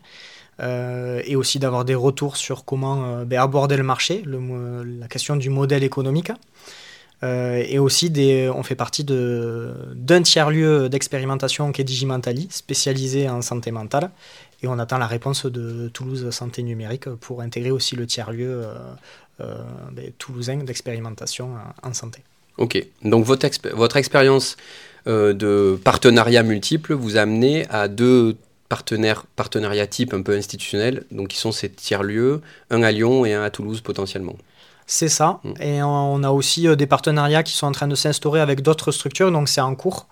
Euh, 0.61 1.23
et 1.25 1.37
aussi 1.37 1.59
d'avoir 1.59 1.85
des 1.85 1.95
retours 1.95 2.37
sur 2.37 2.65
comment 2.65 3.05
euh, 3.05 3.25
ben, 3.25 3.41
aborder 3.41 3.77
le 3.77 3.83
marché, 3.83 4.23
la 4.27 5.09
question 5.09 5.37
du 5.37 5.49
modèle 5.49 5.83
économique. 5.83 6.33
Euh, 7.23 7.63
et 7.67 7.79
aussi, 7.79 8.11
des, 8.11 8.51
on 8.55 8.63
fait 8.63 8.75
partie 8.75 9.05
d'un 9.05 10.23
tiers-lieu 10.23 10.89
d'expérimentation 10.89 11.73
qui 11.73 11.81
est 11.81 11.85
Digimantali, 11.85 12.49
spécialisé 12.51 13.29
en 13.29 13.43
santé 13.43 13.71
mentale. 13.71 14.11
Et 14.63 14.67
on 14.67 14.79
attend 14.79 14.99
la 14.99 15.07
réponse 15.07 15.47
de 15.47 15.89
Toulouse 15.89 16.29
Santé 16.31 16.63
Numérique 16.63 17.09
pour 17.09 17.41
intégrer 17.41 17.71
aussi 17.71 17.97
le 17.97 18.07
tiers-lieu 18.07 18.65
ben, 19.39 20.13
toulousain 20.19 20.59
d'expérimentation 20.59 21.55
en 21.83 21.95
santé. 21.95 22.23
Ok, 22.59 22.87
donc 23.03 23.25
votre 23.25 23.97
expérience 23.97 24.57
de 25.07 25.79
partenariat 25.83 26.43
multiple 26.43 26.95
vous 26.95 27.17
a 27.17 27.23
amené 27.23 27.67
à 27.71 27.89
deux 27.89 28.37
partenaires, 28.71 29.25
partenariats 29.37 29.87
type 29.87 30.15
un 30.15 30.23
peu 30.23 30.35
institutionnels, 30.35 31.05
donc 31.11 31.29
qui 31.29 31.39
sont 31.39 31.53
ces 31.53 31.69
tiers-lieux, 31.69 32.41
un 32.71 32.83
à 32.83 32.93
Lyon 32.93 33.27
et 33.27 33.35
un 33.35 33.43
à 33.43 33.51
Toulouse 33.51 33.81
potentiellement. 33.81 34.37
C'est 34.87 35.09
ça. 35.09 35.41
Mm. 35.45 35.63
Et 35.63 35.83
on 35.83 36.23
a 36.25 36.31
aussi 36.31 36.67
euh, 36.67 36.75
des 36.75 36.87
partenariats 36.87 37.43
qui 37.43 37.53
sont 37.53 37.67
en 37.67 37.73
train 37.73 37.89
de 37.89 37.95
s'instaurer 37.95 38.41
avec 38.41 38.63
d'autres 38.63 38.91
structures, 38.91 39.31
donc 39.31 39.49
c'est 39.49 39.61
en 39.61 39.75
cours. 39.75 40.09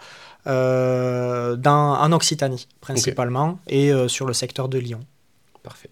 Euh, 0.47 1.57
dans, 1.57 1.99
en 1.99 2.13
Occitanie 2.13 2.69
principalement 2.81 3.59
et 3.67 3.93
euh, 3.93 4.07
sur 4.09 4.25
le 4.25 4.33
secteur 4.33 4.69
de 4.69 4.79
Lyon. 4.79 5.01
Parfait. 5.63 5.91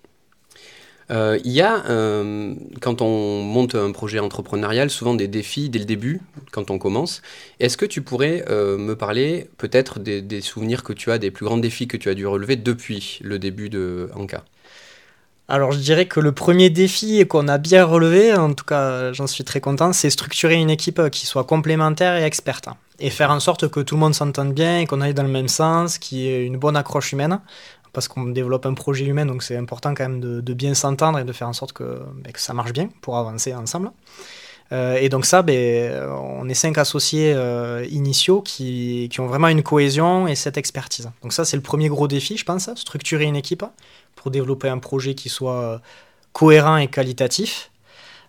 Euh, 1.10 1.38
il 1.44 1.52
y 1.52 1.62
a, 1.62 1.84
euh, 1.88 2.54
quand 2.80 3.00
on 3.00 3.42
monte 3.42 3.74
un 3.74 3.92
projet 3.92 4.18
entrepreneurial, 4.18 4.90
souvent 4.90 5.14
des 5.14 5.28
défis 5.28 5.68
dès 5.68 5.78
le 5.78 5.84
début, 5.84 6.20
quand 6.50 6.70
on 6.70 6.78
commence. 6.78 7.22
Est-ce 7.60 7.76
que 7.76 7.86
tu 7.86 8.02
pourrais 8.02 8.44
euh, 8.48 8.76
me 8.76 8.96
parler 8.96 9.48
peut-être 9.58 10.00
des, 10.00 10.40
souvenirs 10.40 10.82
que 10.82 10.92
tu 10.92 11.12
as, 11.12 11.18
des 11.18 11.30
plus 11.30 11.46
grands 11.46 11.58
défis 11.58 11.86
que 11.86 11.96
tu 11.96 12.08
as 12.08 12.14
dû 12.14 12.26
relever 12.26 12.56
depuis 12.56 13.20
le 13.22 13.38
début 13.38 13.68
de 13.68 14.10
Anka? 14.14 14.44
Alors 15.48 15.70
je 15.70 15.78
dirais 15.78 16.06
que 16.06 16.18
le 16.18 16.32
premier 16.32 16.70
défi 16.70 17.24
qu'on 17.28 17.46
a 17.46 17.56
bien 17.56 17.84
relevé, 17.84 18.34
en 18.34 18.52
tout 18.52 18.64
cas 18.64 19.12
j'en 19.12 19.28
suis 19.28 19.44
très 19.44 19.60
content, 19.60 19.92
c'est 19.92 20.10
structurer 20.10 20.56
une 20.56 20.70
équipe 20.70 21.08
qui 21.10 21.24
soit 21.24 21.44
complémentaire 21.44 22.16
et 22.16 22.24
experte. 22.24 22.68
Et 22.98 23.10
faire 23.10 23.30
en 23.30 23.38
sorte 23.38 23.68
que 23.68 23.78
tout 23.78 23.94
le 23.94 24.00
monde 24.00 24.14
s'entende 24.14 24.54
bien 24.54 24.80
et 24.80 24.86
qu'on 24.86 25.00
aille 25.00 25.14
dans 25.14 25.22
le 25.22 25.28
même 25.28 25.46
sens, 25.46 25.98
qu'il 25.98 26.18
y 26.18 26.28
ait 26.28 26.44
une 26.44 26.56
bonne 26.56 26.76
accroche 26.76 27.12
humaine 27.12 27.38
parce 27.96 28.08
qu'on 28.08 28.26
développe 28.26 28.66
un 28.66 28.74
projet 28.74 29.06
humain, 29.06 29.24
donc 29.24 29.42
c'est 29.42 29.56
important 29.56 29.94
quand 29.94 30.06
même 30.06 30.20
de, 30.20 30.52
bien 30.52 30.74
s'entendre 30.74 31.18
et 31.18 31.24
de 31.24 31.32
faire 31.32 31.48
en 31.48 31.54
sorte 31.54 31.72
que, 31.72 32.02
ben, 32.22 32.30
ça 32.36 32.52
marche 32.52 32.74
bien 32.74 32.90
pour 33.00 33.16
avancer 33.16 33.54
ensemble. 33.54 33.90
Euh, 34.70 34.98
et 35.00 35.08
donc 35.08 35.24
ça, 35.24 35.40
ben, 35.40 36.06
on 36.10 36.46
est 36.46 36.52
cinq 36.52 36.76
associés 36.76 37.32
euh, 37.34 37.86
initiaux 37.90 38.42
qui, 38.42 39.08
ont 39.18 39.26
vraiment 39.26 39.48
une 39.48 39.62
cohésion 39.62 40.28
et 40.28 40.34
cette 40.34 40.58
expertise. 40.58 41.10
Donc 41.22 41.32
ça, 41.32 41.46
c'est 41.46 41.56
le 41.56 41.62
premier 41.62 41.88
gros 41.88 42.06
défi, 42.06 42.36
je 42.36 42.44
pense, 42.44 42.68
structurer 42.74 43.24
une 43.24 43.36
équipe 43.36 43.64
pour 44.14 44.30
développer 44.30 44.68
un 44.68 44.78
projet 44.78 45.14
qui 45.14 45.30
soit 45.30 45.62
euh, 45.62 45.78
cohérent 46.34 46.76
et 46.76 46.88
qualitatif. 46.88 47.70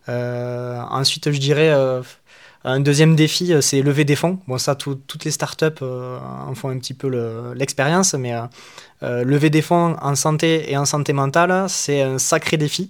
ensuite, 0.08 1.30
je 1.30 1.40
dirais, 1.40 1.76
un 2.70 2.80
deuxième 2.80 3.16
défi, 3.16 3.54
c'est 3.62 3.82
lever 3.82 4.06
des 4.06 4.16
fonds. 4.16 4.40
Bon, 4.48 4.58
ça, 4.58 4.76
toutes 4.76 5.26
les 5.26 5.32
startups 5.32 5.66
en 5.82 6.54
font 6.56 6.70
un 6.70 6.78
petit 6.78 6.94
peu 6.94 7.08
l'expérience, 7.56 8.14
mais 8.14 8.34
euh, 9.04 9.24
lever 9.24 9.52
des 9.52 9.62
fonds 9.62 9.96
en 10.02 10.16
santé 10.16 10.72
et 10.72 10.78
en 10.78 10.86
santé 10.86 11.14
mentale, 11.14 11.70
c'est 11.70 12.02
un 12.02 12.18
sacré 12.18 12.58
défi. 12.58 12.90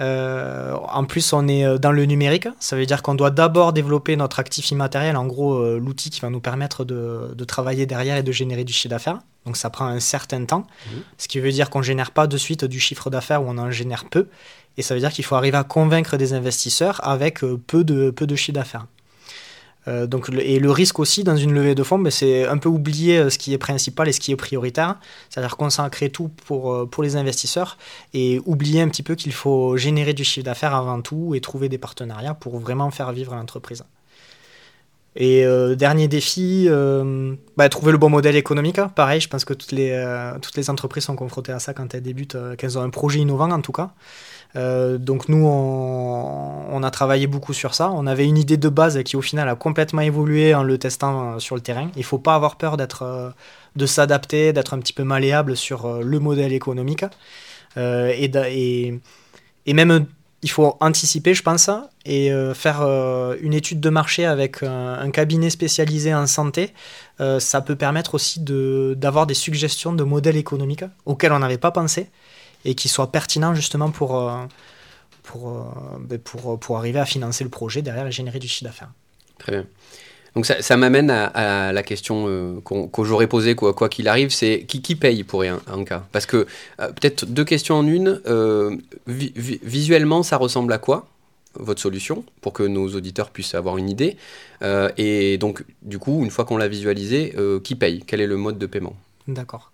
Euh, 0.00 0.72
en 0.88 1.04
plus, 1.04 1.32
on 1.32 1.48
est 1.48 1.64
euh, 1.64 1.78
dans 1.78 1.90
le 1.90 2.04
numérique. 2.04 2.46
Ça 2.60 2.76
veut 2.76 2.86
dire 2.86 3.02
qu'on 3.02 3.16
doit 3.16 3.32
d'abord 3.32 3.72
développer 3.72 4.14
notre 4.14 4.38
actif 4.38 4.70
immatériel, 4.70 5.16
en 5.16 5.26
gros 5.26 5.78
l'outil 5.78 6.10
qui 6.10 6.20
va 6.20 6.30
nous 6.30 6.40
permettre 6.40 6.84
de, 6.84 7.44
travailler 7.44 7.86
derrière 7.86 8.16
et 8.16 8.22
de 8.22 8.30
générer 8.30 8.62
du 8.62 8.72
chiffre 8.72 8.90
d'affaires. 8.90 9.18
Donc 9.44 9.56
ça 9.56 9.68
prend 9.68 9.86
un 9.86 9.98
certain 9.98 10.44
temps, 10.44 10.60
mmh. 10.60 10.90
ce 11.18 11.26
qui 11.26 11.40
veut 11.40 11.50
dire 11.50 11.70
qu'on 11.70 11.80
ne 11.80 11.84
génère 11.84 12.12
pas 12.12 12.28
de 12.28 12.36
suite 12.36 12.64
du 12.64 12.78
chiffre 12.78 13.10
d'affaires 13.10 13.42
ou 13.42 13.46
on 13.48 13.58
en 13.58 13.72
génère 13.72 14.04
peu. 14.04 14.28
Et 14.78 14.82
ça 14.82 14.94
veut 14.94 15.00
dire 15.00 15.10
qu'il 15.10 15.24
faut 15.24 15.34
arriver 15.34 15.58
à 15.58 15.64
convaincre 15.64 16.16
des 16.16 16.32
investisseurs 16.32 17.00
avec 17.06 17.40
peu 17.40 17.82
de, 17.82 18.10
peu 18.10 18.28
de 18.28 18.36
chiffre 18.36 18.54
d'affaires. 18.54 18.86
Euh, 19.88 20.06
donc, 20.06 20.30
et 20.38 20.58
le 20.60 20.70
risque 20.70 20.98
aussi 21.00 21.24
dans 21.24 21.36
une 21.36 21.52
levée 21.52 21.74
de 21.74 21.82
fonds, 21.82 21.98
ben, 21.98 22.10
c'est 22.10 22.46
un 22.46 22.58
peu 22.58 22.68
oublier 22.68 23.18
euh, 23.18 23.30
ce 23.30 23.38
qui 23.38 23.52
est 23.52 23.58
principal 23.58 24.08
et 24.08 24.12
ce 24.12 24.20
qui 24.20 24.30
est 24.30 24.36
prioritaire, 24.36 24.96
c'est-à-dire 25.28 25.56
consacrer 25.56 26.10
tout 26.10 26.28
pour, 26.46 26.72
euh, 26.72 26.86
pour 26.86 27.02
les 27.02 27.16
investisseurs 27.16 27.78
et 28.14 28.40
oublier 28.46 28.80
un 28.80 28.88
petit 28.88 29.02
peu 29.02 29.14
qu'il 29.14 29.32
faut 29.32 29.76
générer 29.76 30.12
du 30.12 30.24
chiffre 30.24 30.44
d'affaires 30.44 30.74
avant 30.74 31.00
tout 31.00 31.34
et 31.34 31.40
trouver 31.40 31.68
des 31.68 31.78
partenariats 31.78 32.34
pour 32.34 32.58
vraiment 32.58 32.90
faire 32.90 33.12
vivre 33.12 33.34
l'entreprise. 33.34 33.84
Et 35.14 35.44
dernier 35.76 36.08
défi, 36.08 36.70
bah, 37.58 37.68
trouver 37.68 37.92
le 37.92 37.98
bon 37.98 38.08
modèle 38.08 38.34
économique. 38.34 38.78
Hein. 38.78 38.88
Pareil, 38.88 39.20
je 39.20 39.28
pense 39.28 39.44
que 39.44 39.52
toutes 39.52 39.72
les, 39.72 39.92
toutes 40.40 40.56
les 40.56 40.70
entreprises 40.70 41.04
sont 41.04 41.16
confrontées 41.16 41.52
à 41.52 41.58
ça 41.58 41.74
quand 41.74 41.94
elles 41.94 42.02
débutent, 42.02 42.38
qu'elles 42.56 42.78
ont 42.78 42.82
un 42.82 42.88
projet 42.88 43.18
innovant 43.18 43.50
en 43.50 43.60
tout 43.60 43.72
cas. 43.72 43.90
Euh, 44.56 44.98
donc 44.98 45.28
nous, 45.28 45.46
on, 45.46 46.82
a 46.82 46.90
travaillé 46.90 47.26
beaucoup 47.26 47.52
sur 47.52 47.74
ça. 47.74 47.90
On 47.90 48.06
avait 48.06 48.26
une 48.26 48.36
idée 48.38 48.56
de 48.56 48.68
base 48.68 49.02
qui 49.02 49.16
au 49.16 49.22
final 49.22 49.48
a 49.48 49.54
complètement 49.54 50.02
évolué 50.02 50.54
en 50.54 50.62
le 50.62 50.78
testant 50.78 51.34
euh, 51.34 51.38
sur 51.38 51.54
le 51.54 51.62
terrain. 51.62 51.90
Il 51.96 52.00
ne 52.00 52.04
faut 52.04 52.18
pas 52.18 52.34
avoir 52.34 52.56
peur 52.56 52.76
d'être, 52.76 53.02
euh, 53.02 53.30
de 53.76 53.86
s'adapter, 53.86 54.52
d'être 54.52 54.74
un 54.74 54.78
petit 54.78 54.92
peu 54.92 55.04
malléable 55.04 55.56
sur 55.56 56.02
le 56.02 56.18
modèle 56.18 56.52
économique. 56.52 57.04
et, 57.76 59.00
et, 59.66 59.74
même, 59.74 60.06
il 60.42 60.50
faut 60.50 60.76
anticiper, 60.80 61.34
je 61.34 61.42
pense, 61.42 61.70
et 62.04 62.30
faire 62.54 62.82
une 63.40 63.54
étude 63.54 63.80
de 63.80 63.88
marché 63.88 64.26
avec 64.26 64.62
un, 64.62 65.10
cabinet 65.10 65.48
spécialisé 65.48 66.12
en 66.14 66.26
santé. 66.26 66.74
ça 67.38 67.60
peut 67.62 67.76
permettre 67.76 68.14
aussi 68.14 68.40
d'avoir 68.40 69.26
des 69.26 69.34
suggestions 69.34 69.92
de 69.94 70.04
modèles 70.04 70.36
économiques 70.36 70.84
auxquels 71.06 71.32
on 71.32 71.38
n'avait 71.38 71.58
pas 71.58 71.70
pensé 71.70 72.10
et 72.64 72.74
qui 72.74 72.88
soit 72.88 73.10
pertinent 73.12 73.54
justement 73.54 73.90
pour, 73.90 74.18
euh, 74.18 74.44
pour, 75.22 75.48
euh, 75.50 75.62
ben, 76.00 76.18
pour, 76.18 76.58
pour 76.58 76.78
arriver 76.78 76.98
à 76.98 77.04
financer 77.04 77.44
le 77.44 77.50
projet 77.50 77.82
derrière 77.82 78.06
et 78.06 78.12
générer 78.12 78.38
du 78.38 78.48
chiffre 78.48 78.64
d'affaires. 78.64 78.90
Très 79.38 79.52
bien. 79.52 79.66
Donc 80.34 80.46
ça, 80.46 80.62
ça 80.62 80.78
m'amène 80.78 81.10
à, 81.10 81.72
la 81.72 81.82
question 81.82 82.24
euh, 82.26 82.58
que 82.64 83.04
j'aurais 83.04 83.26
posée 83.26 83.54
quoi 83.54 83.88
qu'il 83.90 84.08
arrive, 84.08 84.30
c'est 84.30 84.64
qui, 84.66 84.80
qui 84.80 84.96
paye 84.96 85.24
pour 85.24 85.42
un, 85.42 85.60
un 85.66 85.84
cas 85.84 86.04
Parce 86.10 86.24
que 86.24 86.46
peut-être 86.78 87.26
deux 87.26 87.44
questions 87.44 87.74
en 87.74 87.86
une. 87.86 88.18
visuellement, 89.06 90.22
ça 90.22 90.38
ressemble 90.38 90.72
à 90.72 90.78
quoi 90.78 91.06
votre 91.54 91.82
solution 91.82 92.24
pour 92.40 92.54
que 92.54 92.62
nos 92.62 92.88
auditeurs 92.94 93.28
puissent 93.28 93.54
avoir 93.54 93.76
une 93.76 93.90
idée? 93.90 94.16
Et 94.96 95.36
donc, 95.36 95.64
du 95.82 95.98
coup, 95.98 96.24
une 96.24 96.30
fois 96.30 96.46
qu'on 96.46 96.56
l'a 96.56 96.68
visualisé, 96.68 97.36
qui 97.62 97.74
paye? 97.74 98.02
Quel 98.06 98.22
est 98.22 98.26
le 98.26 98.38
mode 98.38 98.56
de 98.56 98.64
paiement? 98.64 98.96
D'accord. 99.28 99.70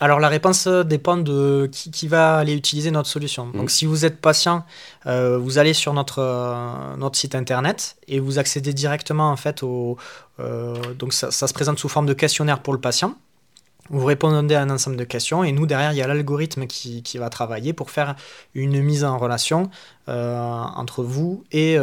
Alors 0.00 0.20
la 0.20 0.28
réponse 0.28 0.68
dépend 0.68 1.16
de 1.16 1.68
qui, 1.72 2.06
va 2.06 2.36
aller 2.36 2.54
utiliser 2.54 2.90
notre 2.90 3.08
solution. 3.08 3.46
Donc 3.46 3.62
mhm. 3.62 3.68
si 3.68 3.86
vous 3.86 4.04
êtes 4.04 4.20
patient, 4.20 4.64
euh, 5.06 5.38
vous 5.38 5.58
allez 5.58 5.74
sur 5.74 5.92
notre, 5.92 6.20
euh, 6.20 6.96
notre 6.96 7.18
site 7.18 7.34
internet 7.34 7.96
et 8.06 8.20
vous 8.20 8.38
accédez 8.38 8.72
directement 8.72 9.30
en 9.30 9.36
fait 9.36 9.62
au... 9.62 9.96
Euh, 10.38 10.94
donc 10.94 11.12
ça, 11.12 11.30
se 11.30 11.52
présente 11.52 11.78
sous 11.78 11.88
forme 11.88 12.06
de 12.06 12.14
questionnaire 12.14 12.60
pour 12.60 12.72
le 12.72 12.80
patient. 12.80 13.16
Vous 13.90 14.04
répondez 14.04 14.54
à 14.54 14.60
un 14.60 14.70
ensemble 14.70 14.96
de 14.96 15.04
questions 15.04 15.42
et 15.42 15.50
nous 15.50 15.66
derrière 15.66 15.92
il 15.92 15.96
y 15.96 16.02
a 16.02 16.06
l'algorithme 16.06 16.66
qui, 16.66 17.02
va 17.18 17.30
travailler 17.30 17.72
pour 17.72 17.90
faire 17.90 18.16
une 18.54 18.82
mise 18.82 19.02
en 19.02 19.16
relation 19.16 19.70
entre 20.06 21.02
vous 21.02 21.42
et 21.52 21.78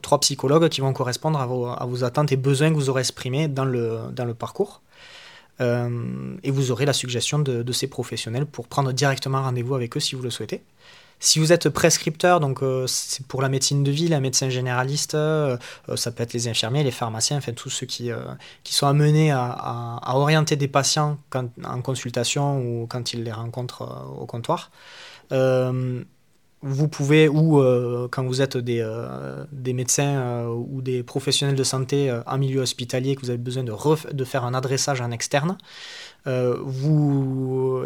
trois 0.00 0.20
psychologues 0.20 0.68
qui 0.68 0.80
vont 0.80 0.92
correspondre 0.92 1.40
à 1.40 1.46
vos, 1.46 1.66
à 1.66 1.84
vos, 1.86 2.04
attentes 2.04 2.30
et 2.30 2.36
besoins 2.36 2.70
que 2.70 2.76
vous 2.76 2.88
aurez 2.88 3.00
exprimés 3.00 3.48
dans 3.48 3.64
le, 3.64 3.98
dans 4.12 4.24
le 4.24 4.34
parcours. 4.34 4.80
Euh, 5.60 6.36
et 6.42 6.50
vous 6.50 6.70
aurez 6.70 6.86
la 6.86 6.92
suggestion 6.92 7.38
de, 7.38 7.72
ces 7.72 7.86
professionnels 7.86 8.46
pour 8.46 8.66
prendre 8.68 8.92
directement 8.92 9.42
rendez-vous 9.42 9.74
avec 9.74 9.96
eux 9.96 10.00
si 10.00 10.14
vous 10.14 10.22
le 10.22 10.30
souhaitez. 10.30 10.62
Si 11.20 11.38
vous 11.38 11.52
êtes 11.52 11.68
prescripteur, 11.68 12.40
donc 12.40 12.62
euh, 12.62 12.86
c'est 12.86 13.26
pour 13.26 13.40
la 13.40 13.48
médecine 13.48 13.84
de 13.84 13.90
ville, 13.90 14.12
un 14.12 14.20
médecin 14.20 14.48
généraliste, 14.50 15.14
euh, 15.14 15.56
ça 15.94 16.10
peut 16.10 16.22
être 16.22 16.32
les 16.32 16.48
infirmiers, 16.48 16.82
les 16.82 16.90
pharmaciens, 16.90 17.38
enfin 17.38 17.52
tous 17.52 17.70
ceux 17.70 17.86
qui, 17.86 18.10
qui 18.64 18.74
sont 18.74 18.86
amenés 18.86 19.30
à, 19.30 20.00
orienter 20.06 20.56
des 20.56 20.68
patients 20.68 21.18
en 21.34 21.80
consultation 21.82 22.58
ou 22.58 22.86
quand 22.86 23.12
ils 23.12 23.22
les 23.22 23.32
rencontrent 23.32 24.06
au 24.18 24.26
comptoir 24.26 24.70
vous 26.66 26.88
pouvez, 26.88 27.28
ou 27.28 27.60
euh, 27.60 28.08
quand 28.10 28.24
vous 28.24 28.40
êtes 28.40 28.56
des, 28.56 28.80
euh, 28.80 29.44
médecins 29.52 30.16
euh, 30.16 30.46
ou 30.46 30.80
des 30.80 31.02
professionnels 31.02 31.56
de 31.56 31.62
santé 31.62 32.10
en 32.26 32.38
milieu 32.38 32.62
hospitalier, 32.62 33.14
que 33.16 33.20
vous 33.20 33.28
avez 33.28 33.38
besoin 33.38 33.64
de, 33.64 34.12
de 34.12 34.24
faire 34.24 34.44
un 34.44 34.54
adressage 34.54 35.00
en 35.02 35.10
externe, 35.10 35.58
il 36.26 36.32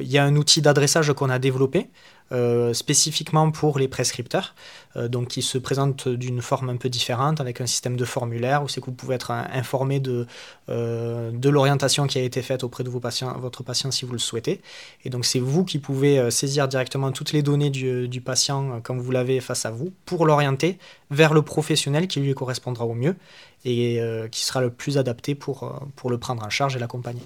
y 0.01 0.19
a 0.19 0.25
un 0.25 0.37
outil 0.37 0.63
d'adressage 0.63 1.13
qu'on 1.13 1.29
a 1.29 1.41
développé 1.41 1.91
euh, 2.31 2.75
spécifiquement 2.75 3.51
pour 3.51 3.79
les 3.79 3.89
prescripteurs, 3.89 4.55
euh, 4.97 5.09
donc 5.09 5.29
qui 5.29 5.41
se 5.41 5.57
présente 5.57 6.09
d'une 6.09 6.43
forme 6.43 6.69
un 6.69 6.77
peu 6.77 6.91
différente 6.91 7.41
avec 7.41 7.63
un 7.63 7.67
système 7.67 7.97
de 7.97 8.05
formulaire 8.05 8.63
où 8.63 8.69
c'est 8.69 8.83
que 8.83 8.87
vous 8.87 8.93
pouvez 8.93 9.15
être 9.15 9.31
informé 9.31 9.99
de, 9.99 10.27
euh, 10.69 11.31
de 11.33 11.49
l'orientation 11.49 12.07
qui 12.07 12.19
a 12.19 12.23
été 12.23 12.43
faite 12.43 12.65
auprès 12.65 12.85
de 12.85 12.91
vos 12.91 13.01
patients, 13.01 13.35
votre 13.39 13.63
patient 13.63 13.91
si 13.91 14.05
vous 14.05 14.13
le 14.13 14.19
souhaitez. 14.19 14.61
Et 15.07 15.11
donc 15.11 15.25
c'est 15.25 15.39
vous 15.39 15.65
qui 15.65 15.79
pouvez 15.79 16.31
saisir 16.31 16.69
directement 16.69 17.13
toutes 17.13 17.33
les 17.33 17.43
données 17.43 17.71
du, 17.71 18.09
du 18.09 18.21
patient 18.21 18.81
quand 18.83 18.99
vous 18.99 19.11
l'avez 19.11 19.41
face 19.41 19.65
à 19.65 19.71
vous 19.71 19.91
pour 20.05 20.27
l'orienter 20.27 20.77
vers 21.11 21.33
le 21.33 21.41
professionnel 21.41 22.09
qui 22.09 22.21
lui 22.21 22.35
correspondra 22.35 22.85
au 22.85 22.95
mieux 22.95 23.17
et 23.65 24.03
qui 24.31 24.45
sera 24.45 24.61
le 24.61 24.69
plus 24.69 24.99
adapté 24.99 25.35
pour, 25.35 25.89
pour 25.97 26.11
le 26.11 26.19
prendre 26.19 26.45
en 26.45 26.51
charge 26.51 26.77
et 26.77 26.79
l'accompagner. 26.79 27.23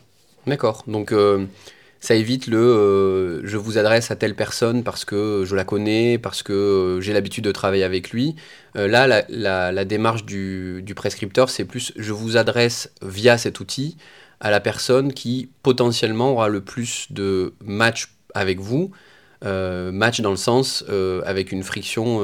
D'accord. 0.47 0.85
Donc 0.87 1.13
ça 2.03 2.17
évite 2.17 2.49
le 2.49 2.59
euh, 2.59 3.47
je 3.47 3.57
vous 3.57 3.79
adresse 3.79 4.11
à 4.11 4.17
telle 4.17 4.35
personne 4.35 4.83
parce 4.83 5.05
que 5.05 5.45
je 5.47 5.55
la 5.55 5.65
connais, 5.65 6.19
parce 6.19 6.43
que 6.43 6.53
euh, 6.53 7.01
j'ai 7.01 7.13
l'habitude 7.13 7.45
de 7.45 7.53
travailler 7.53 7.85
avec 7.85 8.11
lui. 8.11 8.35
Euh, 8.77 8.89
là, 8.89 9.23
la, 9.29 9.85
démarche 9.85 10.25
du, 10.25 10.85
prescripteur, 10.97 11.49
c'est 11.49 11.65
plus 11.65 11.93
je 11.97 12.13
vous 12.13 12.37
adresse 12.37 12.91
via 13.03 13.39
cet 13.39 13.61
outil 13.61 13.97
à 14.41 14.51
la 14.51 14.59
personne 14.59 15.13
qui 15.13 15.51
potentiellement 15.63 16.33
aura 16.33 16.49
le 16.49 16.61
plus 16.61 17.07
de 17.11 17.55
match 17.65 18.09
avec 18.35 18.59
vous 18.59 18.91
match 19.45 20.21
dans 20.21 20.31
le 20.31 20.37
sens 20.37 20.85
avec 21.25 21.53
une 21.53 21.63
friction, 21.63 22.21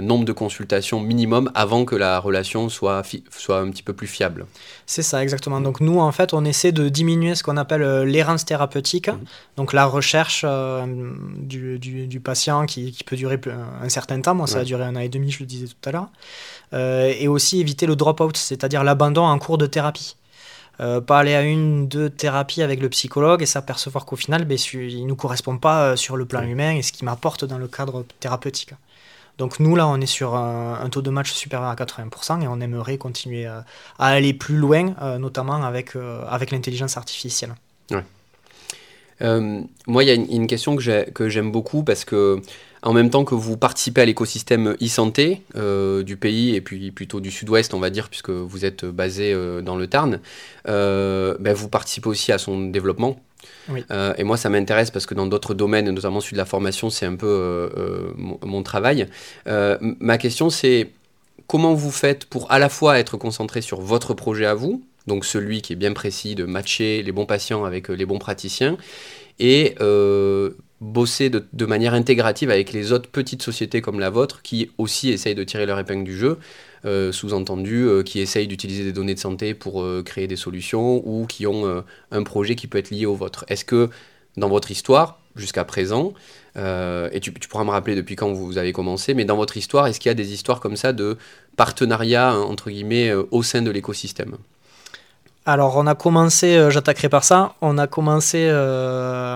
nombre 0.00 0.24
de 0.24 0.32
consultations 0.32 1.00
minimum 1.00 1.50
avant 1.54 1.84
que 1.84 1.96
la 1.96 2.18
relation 2.18 2.68
soit, 2.68 3.02
soit 3.30 3.58
un 3.58 3.70
petit 3.70 3.82
peu 3.82 3.92
plus 3.92 4.06
fiable. 4.06 4.46
C'est 4.86 5.02
ça, 5.02 5.22
exactement. 5.22 5.60
Donc 5.60 5.80
nous, 5.80 5.98
en 5.98 6.12
fait, 6.12 6.34
on 6.34 6.44
essaie 6.44 6.72
de 6.72 6.88
diminuer 6.88 7.34
ce 7.34 7.42
qu'on 7.42 7.56
appelle 7.56 8.02
l'errance 8.02 8.44
thérapeutique, 8.44 9.08
mmh. 9.08 9.18
donc 9.56 9.72
la 9.72 9.86
recherche 9.86 10.44
du, 11.38 11.78
du, 11.78 12.20
patient 12.20 12.66
qui, 12.66 12.92
qui, 12.92 13.04
peut 13.04 13.16
durer 13.16 13.40
un 13.82 13.88
certain 13.88 14.20
temps. 14.20 14.34
Moi, 14.34 14.46
ça 14.46 14.60
a 14.60 14.64
duré 14.64 14.84
un 14.84 14.96
an 14.96 15.00
et 15.00 15.08
demi, 15.08 15.30
je 15.30 15.40
le 15.40 15.46
disais 15.46 15.66
tout 15.66 15.88
à 15.88 15.92
l'heure. 15.92 16.08
et 16.72 17.28
aussi 17.28 17.60
éviter 17.60 17.86
le 17.86 17.96
drop-out, 17.96 18.36
c'est-à-dire 18.36 18.84
l'abandon 18.84 19.22
en 19.22 19.38
cours 19.38 19.58
de 19.58 19.66
thérapie. 19.66 20.16
Euh, 20.80 21.00
pas 21.00 21.18
aller 21.18 21.34
à 21.34 21.42
une, 21.42 21.88
deux 21.88 22.08
thérapies 22.08 22.62
avec 22.62 22.80
le 22.80 22.88
psychologue 22.88 23.42
et 23.42 23.46
s'apercevoir 23.46 24.06
qu'au 24.06 24.16
final, 24.16 24.46
ben, 24.46 24.56
il 24.72 25.02
ne 25.02 25.08
nous 25.08 25.16
correspond 25.16 25.58
pas 25.58 25.82
euh, 25.82 25.96
sur 25.96 26.16
le 26.16 26.24
plan 26.24 26.42
humain 26.42 26.74
et 26.74 26.82
ce 26.82 26.92
qui 26.92 27.04
m'apporte 27.04 27.44
dans 27.44 27.58
le 27.58 27.68
cadre 27.68 28.04
thérapeutique. 28.18 28.70
Donc 29.36 29.60
nous, 29.60 29.76
là, 29.76 29.86
on 29.86 30.00
est 30.00 30.06
sur 30.06 30.34
un, 30.34 30.88
taux 30.90 31.02
de 31.02 31.10
match 31.10 31.32
supérieur 31.32 31.68
à 31.70 31.74
80% 31.74 32.42
et 32.42 32.48
on 32.48 32.60
aimerait 32.60 32.98
continuer 32.98 33.46
à, 33.46 33.64
aller 33.98 34.34
plus 34.34 34.56
loin, 34.56 34.94
euh, 35.00 35.18
notamment 35.18 35.62
avec, 35.62 35.96
avec 36.28 36.50
l'intelligence 36.50 36.98
artificielle. 36.98 37.54
moi, 39.20 40.04
il 40.04 40.06
y 40.06 40.10
a 40.10 40.14
une, 40.14 40.30
une 40.30 40.46
question 40.46 40.76
que 40.76 41.28
j'aime 41.28 41.52
beaucoup 41.52 41.84
parce 41.84 42.04
que 42.04 42.42
en 42.82 42.92
même 42.92 43.10
temps 43.10 43.24
que 43.24 43.34
vous 43.34 43.56
participez 43.56 44.00
à 44.00 44.04
l'écosystème 44.04 44.76
e-santé 44.82 45.42
euh, 45.56 46.02
du 46.02 46.16
pays 46.16 46.54
et 46.54 46.60
puis 46.60 46.90
plutôt 46.90 47.20
du 47.20 47.30
sud-ouest, 47.30 47.74
on 47.74 47.78
va 47.78 47.90
dire, 47.90 48.08
puisque 48.08 48.30
vous 48.30 48.64
êtes 48.64 48.84
basé 48.84 49.32
euh, 49.32 49.60
dans 49.60 49.76
le 49.76 49.86
Tarn, 49.86 50.20
euh, 50.68 51.36
ben, 51.40 51.52
vous 51.52 51.68
participez 51.68 52.08
aussi 52.08 52.32
à 52.32 52.38
son 52.38 52.68
développement. 52.68 53.20
et 54.18 54.24
moi, 54.24 54.36
ça 54.36 54.48
m'intéresse 54.48 54.90
parce 54.90 55.06
que 55.06 55.14
dans 55.14 55.26
d'autres 55.26 55.54
domaines, 55.54 55.90
notamment 55.90 56.20
celui 56.20 56.34
de 56.34 56.38
la 56.38 56.46
formation, 56.46 56.90
c'est 56.90 57.06
un 57.06 57.16
peu 57.16 57.70
mon, 58.16 58.62
travail. 58.62 59.06
ma 59.46 60.18
question, 60.18 60.50
c'est 60.50 60.90
comment 61.46 61.74
vous 61.74 61.90
faites 61.90 62.26
pour 62.26 62.50
à 62.50 62.58
la 62.58 62.68
fois 62.68 62.98
être 62.98 63.16
concentré 63.16 63.60
sur 63.60 63.80
votre 63.80 64.14
projet 64.14 64.46
à 64.46 64.54
vous, 64.54 64.82
donc 65.06 65.24
celui 65.24 65.62
qui 65.62 65.72
est 65.72 65.76
bien 65.76 65.92
précis 65.92 66.34
de 66.34 66.44
matcher 66.44 67.02
les 67.02 67.12
bons 67.12 67.26
patients 67.26 67.64
avec 67.64 67.88
les 67.88 68.06
bons 68.06 68.18
praticiens, 68.18 68.76
et 69.38 69.74
bosser 70.80 71.30
de, 71.30 71.66
manière 71.66 71.92
intégrative 71.92 72.50
avec 72.50 72.72
les 72.72 72.92
autres 72.92 73.08
petites 73.10 73.42
sociétés 73.42 73.82
comme 73.82 74.00
la 74.00 74.08
vôtre 74.08 74.40
qui 74.42 74.70
aussi 74.78 75.10
essayent 75.10 75.34
de 75.34 75.44
tirer 75.44 75.66
leur 75.66 75.78
épingle 75.78 76.04
du 76.04 76.16
jeu, 76.16 76.38
euh, 76.86 77.12
sous-entendu 77.12 77.82
euh, 77.82 78.02
qui 78.02 78.20
essayent 78.20 78.46
d'utiliser 78.46 78.84
des 78.84 78.92
données 78.92 79.14
de 79.14 79.18
santé 79.18 79.52
pour 79.52 79.82
euh, 79.82 80.02
créer 80.02 80.26
des 80.26 80.36
solutions 80.36 81.02
ou 81.06 81.26
qui 81.26 81.46
ont 81.46 81.84
un 82.10 82.22
projet 82.22 82.54
qui 82.54 82.66
peut 82.66 82.78
être 82.78 82.90
lié 82.90 83.04
au 83.04 83.14
vôtre. 83.14 83.44
Est-ce 83.48 83.64
que 83.64 83.90
dans 84.36 84.48
votre 84.48 84.70
histoire, 84.70 85.18
jusqu'à 85.36 85.64
présent, 85.64 86.14
et 86.56 87.20
tu, 87.20 87.32
pourras 87.32 87.64
me 87.64 87.70
rappeler 87.70 87.94
depuis 87.94 88.16
quand 88.16 88.32
vous 88.32 88.58
avez 88.58 88.72
commencé, 88.72 89.14
mais 89.14 89.24
dans 89.24 89.36
votre 89.36 89.56
histoire, 89.56 89.86
est-ce 89.86 90.00
qu'il 90.00 90.08
y 90.08 90.12
a 90.12 90.14
des 90.14 90.32
histoires 90.32 90.60
comme 90.60 90.76
ça 90.76 90.92
de 90.92 91.16
partenariat, 91.56 92.34
entre 92.34 92.70
guillemets, 92.70 93.12
au 93.12 93.42
sein 93.42 93.62
de 93.62 93.70
l'écosystème? 93.70 94.36
Alors 95.46 95.76
on 95.76 95.86
a 95.86 95.94
commencé, 95.94 96.68
j'attaquerai 96.70 97.08
par 97.08 97.24
ça, 97.24 97.54
on 97.62 97.78
a 97.78 97.86
commencé 97.86 98.46
euh, 98.50 99.34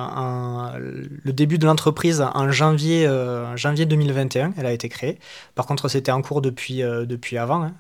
le 1.25 1.33
début 1.33 1.59
de 1.59 1.67
l'entreprise 1.67 2.25
en 2.35 2.51
janvier, 2.51 3.07
euh, 3.07 3.57
janvier 3.57 3.87
2021, 3.87 4.55
elle 4.57 4.67
a 4.67 4.73
été 4.73 4.89
créée. 4.89 5.19
Par 5.55 5.67
contre 5.67 5.89
c'était 5.89 6.13
en 6.13 6.23
cours 6.23 6.41
depuis, 6.41 6.83
depuis 6.83 7.39
avant, 7.39 7.65
hein. 7.65 7.73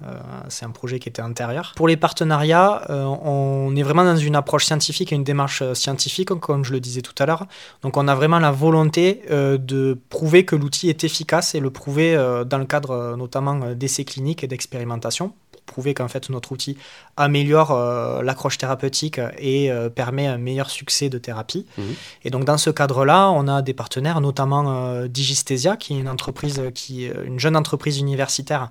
c'est 0.49 0.65
un 0.65 0.71
projet 0.71 0.99
qui 0.99 1.09
était 1.09 1.23
antérieur. 1.23 1.73
Pour 1.77 1.89
les 1.89 1.97
partenariats, 1.97 2.87
on 2.89 3.75
est 3.77 3.83
vraiment 3.83 4.05
dans 4.05 4.17
une 4.17 4.37
approche 4.37 4.65
scientifique 4.65 5.13
et 5.13 5.17
une 5.17 5.25
démarche 5.25 5.63
scientifique, 5.75 6.29
comme 6.29 6.65
je 6.65 6.73
le 6.73 6.81
disais 6.81 7.03
tout 7.03 7.15
à 7.19 7.27
l'heure. 7.27 7.47
Donc 7.83 7.97
on 7.97 8.09
a 8.09 8.15
vraiment 8.15 8.39
la 8.39 8.51
volonté 8.51 9.23
de 9.31 9.99
prouver 10.09 10.45
que 10.45 10.57
l'outil 10.57 10.89
est 10.89 11.05
efficace 11.05 11.55
et 11.55 11.61
le 11.61 11.71
prouver 11.71 12.15
dans 12.47 12.59
le 12.59 12.65
cadre 12.65 13.17
notamment 13.17 13.75
d'essais 13.75 14.05
cliniques 14.05 14.45
et 14.45 14.47
d'expérimentation 14.47 15.33
prouver 15.75 15.93
qu'en 15.93 16.07
fait 16.07 16.31
notre 16.31 16.53
outil 16.53 16.77
améliore 17.17 17.73
euh, 17.73 18.23
l'accroche 18.23 18.59
thérapeutique 18.59 19.21
et 19.39 19.73
euh, 19.73 19.89
permet 19.89 20.29
un 20.29 20.39
meilleur 20.39 20.71
succès 20.71 21.09
de 21.09 21.19
thérapie. 21.19 21.67
Mhm. 21.77 21.95
Et 22.25 22.31
donc 22.31 22.45
dans 22.45 22.59
ce 22.59 22.71
cadre-là, 22.71 23.31
on 23.31 23.49
a 23.49 23.61
des 23.61 23.75
partenaires, 23.75 24.21
notamment 24.21 24.65
euh, 24.67 25.09
Digistesia, 25.09 25.77
qui 25.77 25.95
est 25.95 25.99
une 25.99 26.09
entreprise, 26.09 26.63
qui, 26.75 27.07
une 27.07 27.41
jeune 27.41 27.57
entreprise 27.57 27.99
universitaire 27.99 28.71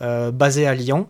basée 0.00 0.66
à 0.66 0.74
Lyon. 0.74 1.08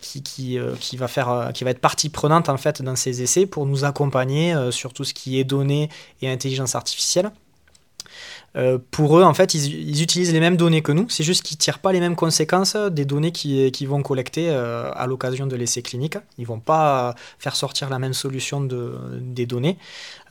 qui, 0.00 0.22
qui, 0.22 0.58
qui, 0.80 0.96
va 0.96 1.08
faire, 1.08 1.50
qui 1.52 1.62
va 1.64 1.70
être 1.70 1.80
partie 1.80 2.08
prenante 2.08 2.48
en 2.48 2.56
fait 2.56 2.80
dans 2.80 2.96
ces 2.96 3.20
essais 3.20 3.44
pour 3.44 3.66
nous 3.66 3.84
accompagner 3.84 4.54
sur 4.70 4.94
tout 4.94 5.04
ce 5.04 5.12
qui 5.12 5.38
est 5.38 5.44
données 5.44 5.90
et 6.22 6.30
intelligence 6.30 6.74
artificielle. 6.74 7.30
Euh, 8.56 8.78
pour 8.90 9.18
eux, 9.18 9.22
en 9.22 9.34
fait, 9.34 9.54
ils, 9.54 10.02
utilisent 10.02 10.32
les 10.32 10.40
mêmes 10.40 10.56
données 10.56 10.82
que 10.82 10.92
nous. 10.92 11.08
C'est 11.08 11.22
juste 11.22 11.42
qu'ils 11.42 11.56
ne 11.56 11.60
tirent 11.60 11.78
pas 11.78 11.92
les 11.92 12.00
mêmes 12.00 12.16
conséquences 12.16 12.76
des 12.76 13.04
données 13.04 13.30
qu'ils 13.30 13.70
qui 13.70 13.86
vont 13.86 14.02
collecter 14.02 14.48
euh, 14.48 14.90
à 14.94 15.06
l'occasion 15.06 15.46
de 15.46 15.54
l'essai 15.54 15.82
clinique. 15.82 16.16
Ils 16.38 16.42
ne 16.42 16.46
vont 16.46 16.58
pas 16.58 17.14
faire 17.38 17.54
sortir 17.54 17.90
la 17.90 17.98
même 17.98 18.14
solution 18.14 18.60
de, 18.60 18.96
des 19.20 19.46
données. 19.46 19.76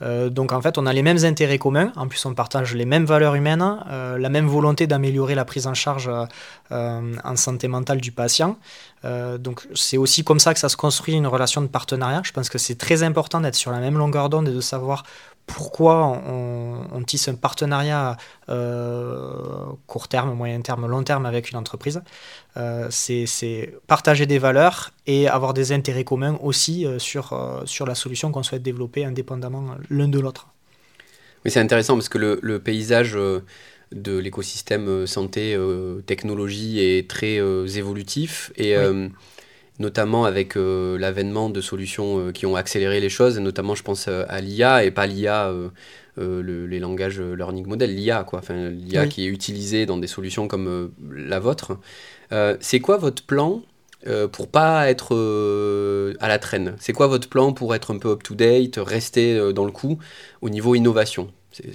Euh, 0.02 0.30
donc, 0.30 0.52
en 0.52 0.60
fait, 0.60 0.78
on 0.78 0.86
a 0.86 0.92
les 0.92 1.02
mêmes 1.02 1.24
intérêts 1.24 1.58
communs. 1.58 1.92
En 1.96 2.08
plus, 2.08 2.24
on 2.26 2.34
partage 2.34 2.74
les 2.74 2.84
mêmes 2.84 3.04
valeurs 3.04 3.34
humaines, 3.34 3.64
la 3.88 4.28
même 4.28 4.46
volonté 4.46 4.86
d'améliorer 4.86 5.34
la 5.34 5.44
prise 5.44 5.66
en 5.66 5.74
charge 5.74 6.10
en 6.70 7.36
santé 7.36 7.68
mentale 7.68 8.00
du 8.00 8.12
patient. 8.12 8.58
donc, 9.38 9.66
c'est 9.74 9.96
aussi 9.96 10.24
comme 10.24 10.40
ça 10.40 10.54
que 10.54 10.60
ça 10.60 10.68
se 10.68 10.76
construit 10.76 11.14
une 11.14 11.26
relation 11.26 11.62
de 11.62 11.66
partenariat. 11.66 12.22
Je 12.24 12.32
pense 12.32 12.48
que 12.48 12.58
c'est 12.58 12.76
très 12.76 13.02
important 13.02 13.40
d'être 13.40 13.54
sur 13.54 13.70
la 13.70 13.78
même 13.78 13.96
longueur 13.96 14.28
d'onde 14.28 14.48
et 14.48 14.52
de 14.52 14.60
savoir 14.60 15.04
pourquoi 15.48 16.20
on, 16.28 17.02
tisse 17.04 17.26
un 17.28 17.34
partenariat 17.34 18.17
court 19.86 20.08
terme, 20.08 20.34
moyen 20.34 20.60
terme, 20.60 20.86
long 20.86 21.02
terme 21.02 21.26
avec 21.26 21.50
une 21.50 21.58
entreprise. 21.58 22.02
Euh, 22.56 22.88
c'est 22.90 23.74
partager 23.86 24.26
des 24.26 24.38
valeurs 24.38 24.90
et 25.06 25.28
avoir 25.28 25.54
des 25.54 25.72
intérêts 25.72 26.04
communs 26.04 26.38
aussi 26.42 26.86
euh, 26.86 26.98
sur, 26.98 27.62
sur 27.64 27.86
la 27.86 27.94
solution 27.94 28.32
qu'on 28.32 28.42
souhaite 28.42 28.62
développer 28.62 29.04
indépendamment 29.04 29.76
l'un 29.90 30.08
de 30.08 30.18
l'autre. 30.18 30.48
Oui, 31.44 31.50
c'est 31.50 31.60
intéressant 31.60 31.94
parce 31.94 32.08
que 32.08 32.18
le, 32.18 32.58
paysage 32.58 33.16
de 33.92 34.18
l'écosystème 34.18 35.06
santé, 35.06 35.56
technologie 36.06 36.80
est 36.80 37.08
très 37.08 37.36
évolutif 37.36 38.52
et 38.56 38.76
notamment 39.78 40.24
avec 40.24 40.56
euh, 40.56 40.98
l'avènement 40.98 41.50
de 41.50 41.60
solutions 41.60 42.18
euh, 42.18 42.32
qui 42.32 42.46
ont 42.46 42.56
accéléré 42.56 43.00
les 43.00 43.08
choses, 43.08 43.38
et 43.38 43.40
notamment 43.40 43.74
je 43.74 43.82
pense 43.82 44.06
euh, 44.08 44.24
à 44.28 44.40
l'IA 44.40 44.84
et 44.84 44.90
pas 44.90 45.06
l'IA, 45.06 45.52
les 46.18 46.78
langages 46.78 47.20
learning 47.20 47.66
model, 47.66 47.94
l'IA, 47.94 48.24
quoi, 48.24 48.40
enfin, 48.40 48.70
l'IA 48.70 49.06
qui 49.06 49.24
est 49.24 49.28
utilisée 49.28 49.86
dans 49.86 49.96
des 49.96 50.06
solutions 50.06 50.48
comme 50.48 50.90
la 51.10 51.38
vôtre. 51.38 51.78
c'est 52.60 52.80
quoi 52.80 52.96
votre 52.96 53.24
plan 53.24 53.62
pour 54.32 54.48
pas 54.48 54.88
être 54.90 55.14
à 56.20 56.28
la 56.28 56.38
traîne? 56.38 56.74
C'est 56.78 56.92
quoi 56.92 57.06
votre 57.06 57.28
plan 57.28 57.52
pour 57.52 57.74
être 57.74 57.94
un 57.94 57.98
peu 57.98 58.10
up-to-date, 58.10 58.78
rester 58.78 59.52
dans 59.52 59.64
le 59.64 59.72
coup 59.72 59.98
au 60.40 60.50
niveau 60.50 60.74
innovation? 60.74 61.30
Je 61.52 61.68
ne 61.68 61.72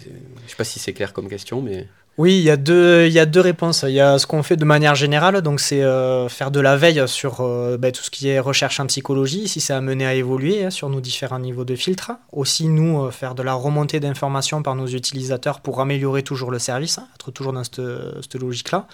sais 0.48 0.56
pas 0.58 0.64
si 0.64 0.80
c'est 0.80 0.94
clair 0.94 1.14
comme 1.14 1.30
question, 1.30 1.62
mais... 1.62 1.88
Oui, 2.20 2.38
il 2.38 2.44
y, 2.44 2.52
a 2.52 2.58
deux, 2.58 3.08
il 3.08 3.12
y 3.12 3.18
a 3.18 3.26
deux 3.26 3.40
réponses. 3.40 3.84
Il 3.88 3.94
y 3.96 4.00
a 4.00 4.20
ce 4.20 4.28
qu'on 4.28 4.44
fait 4.44 4.56
de 4.56 4.66
manière 4.66 4.94
générale, 4.94 5.42
donc 5.42 5.60
c'est 5.60 5.82
euh, 5.82 6.30
faire 6.30 6.52
de 6.52 6.60
la 6.60 6.78
veille 6.78 7.08
sur 7.08 7.42
euh, 7.42 7.76
ben, 7.76 7.92
tout 7.92 8.04
ce 8.04 8.12
qui 8.12 8.28
est 8.28 8.40
recherche 8.40 8.80
en 8.80 8.86
psychologie, 8.86 9.48
si 9.48 9.60
ça 9.60 9.78
a 9.78 9.82
mené 9.82 10.06
à 10.06 10.14
évoluer 10.14 10.64
hein, 10.64 10.70
sur 10.70 10.90
nos 10.90 11.02
différents 11.02 11.40
niveaux 11.40 11.66
de 11.66 11.76
filtre. 11.76 12.12
Aussi, 12.32 12.68
nous, 12.68 13.02
euh, 13.02 13.10
faire 13.10 13.34
de 13.34 13.42
la 13.42 13.56
remontée 13.56 14.00
d'informations 14.00 14.62
par 14.62 14.76
nos 14.76 14.86
utilisateurs 14.86 15.60
pour 15.60 15.82
améliorer 15.82 16.22
toujours 16.22 16.52
le 16.52 16.60
service, 16.60 17.00
hein, 17.00 17.08
être 17.16 17.32
toujours 17.32 17.52
dans 17.52 17.64
cette, 17.64 18.36
logique-là. 18.36 18.86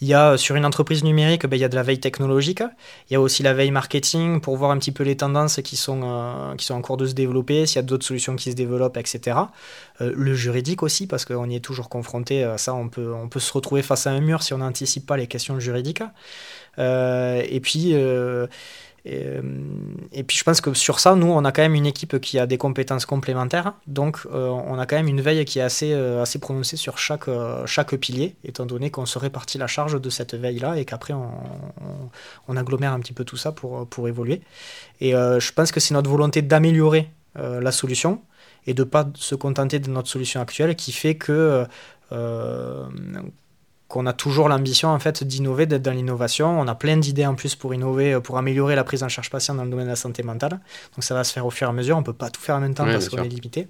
Il 0.00 0.08
y 0.08 0.14
a 0.14 0.36
sur 0.36 0.56
une 0.56 0.66
entreprise 0.66 1.04
numérique, 1.04 1.46
ben, 1.46 1.56
il 1.56 1.60
y 1.60 1.64
a 1.64 1.68
de 1.68 1.76
la 1.76 1.84
veille 1.84 2.00
technologique. 2.00 2.64
Il 3.08 3.12
y 3.12 3.16
a 3.16 3.20
aussi 3.20 3.44
la 3.44 3.54
veille 3.54 3.70
marketing 3.70 4.40
pour 4.40 4.56
voir 4.56 4.72
un 4.72 4.78
petit 4.78 4.90
peu 4.90 5.04
les 5.04 5.16
tendances 5.16 5.60
qui 5.62 5.76
sont, 5.76 6.54
qui 6.58 6.66
sont 6.66 6.74
en 6.74 6.82
cours 6.82 6.96
de 6.96 7.06
se 7.06 7.14
développer, 7.14 7.66
s'il 7.66 7.76
y 7.76 7.78
a 7.78 7.82
d'autres 7.82 8.04
solutions 8.04 8.34
qui 8.34 8.50
se 8.50 8.56
développent, 8.56 8.96
etc. 8.96 9.38
le 10.00 10.34
juridique 10.34 10.82
aussi, 10.82 11.06
parce 11.06 11.24
qu'on 11.24 11.48
y 11.48 11.54
est 11.54 11.60
toujours 11.60 11.88
confronté 11.88 12.44
on 12.72 12.88
peut, 12.88 13.40
se 13.40 13.52
retrouver 13.52 13.82
face 13.82 14.06
à 14.06 14.10
un 14.10 14.20
mur 14.20 14.42
si 14.42 14.54
on 14.54 14.58
n'anticipe 14.58 15.06
pas 15.06 15.16
les 15.16 15.26
questions 15.26 15.60
juridiques. 15.60 16.02
Euh, 16.78 17.42
et 17.48 17.60
puis. 17.60 17.90
Euh, 17.94 18.46
et, 19.06 20.22
puis 20.22 20.34
je 20.34 20.44
pense 20.44 20.62
que 20.62 20.72
sur 20.72 20.98
ça, 20.98 21.14
nous, 21.14 21.26
on 21.26 21.44
a 21.44 21.52
quand 21.52 21.60
même 21.60 21.74
une 21.74 21.84
équipe 21.84 22.18
qui 22.20 22.38
a 22.38 22.46
des 22.46 22.56
compétences 22.56 23.04
complémentaires. 23.04 23.74
Donc 23.86 24.20
euh, 24.32 24.48
on 24.48 24.78
a 24.78 24.86
quand 24.86 24.96
même 24.96 25.08
une 25.08 25.20
veille 25.20 25.44
qui 25.44 25.58
est 25.58 25.62
assez, 25.62 25.94
prononcée 26.40 26.78
sur 26.78 26.96
chaque, 26.96 27.26
pilier, 28.00 28.34
étant 28.44 28.64
donné 28.64 28.90
qu'on 28.90 29.04
se 29.04 29.18
répartit 29.18 29.58
la 29.58 29.66
charge 29.66 30.00
de 30.00 30.08
cette 30.08 30.34
veille-là 30.34 30.78
et 30.78 30.86
qu'après 30.86 31.12
on, 31.12 32.56
agglomère 32.56 32.94
un 32.94 33.00
petit 33.00 33.12
peu 33.12 33.24
tout 33.24 33.36
ça 33.36 33.52
pour 33.52 34.08
évoluer. 34.08 34.40
Et 35.02 35.10
je 35.10 35.52
pense 35.52 35.70
que 35.70 35.80
c'est 35.80 35.92
notre 35.92 36.08
volonté 36.08 36.40
d'améliorer 36.40 37.10
la 37.34 37.72
solution 37.72 38.22
et 38.66 38.74
de 38.74 38.82
ne 38.82 38.88
pas 38.88 39.06
se 39.14 39.34
contenter 39.34 39.78
de 39.78 39.90
notre 39.90 40.08
solution 40.08 40.40
actuelle 40.40 40.76
qui 40.76 40.92
fait 40.92 41.16
que 41.16 41.66
euh, 42.12 42.84
qu'on 43.88 44.06
a 44.06 44.12
toujours 44.12 44.48
l'ambition 44.48 44.88
en 44.88 44.98
fait 44.98 45.22
d'innover, 45.22 45.66
d'être 45.66 45.82
dans 45.82 45.92
l'innovation. 45.92 46.58
On 46.58 46.66
a 46.66 46.74
plein 46.74 46.96
d'idées 46.96 47.26
en 47.26 47.34
plus 47.34 47.54
pour 47.54 47.74
innover, 47.74 48.18
pour 48.20 48.38
améliorer 48.38 48.74
la 48.74 48.82
prise 48.82 49.02
en 49.02 49.08
charge 49.08 49.30
patient 49.30 49.54
dans 49.54 49.64
le 49.64 49.70
domaine 49.70 49.86
de 49.86 49.90
la 49.90 49.96
santé 49.96 50.22
mentale. 50.22 50.60
Donc 50.96 51.04
ça 51.04 51.14
va 51.14 51.22
se 51.22 51.32
faire 51.32 51.46
au 51.46 51.50
fur 51.50 51.68
et 51.68 51.70
à 51.70 51.72
mesure. 51.72 51.96
On 51.96 52.02
peut 52.02 52.12
pas 52.12 52.30
tout 52.30 52.40
faire 52.40 52.56
en 52.56 52.60
même 52.60 52.74
temps 52.74 52.86
parce 52.86 53.08
qu'on 53.08 53.22
est 53.22 53.28
limité. 53.28 53.68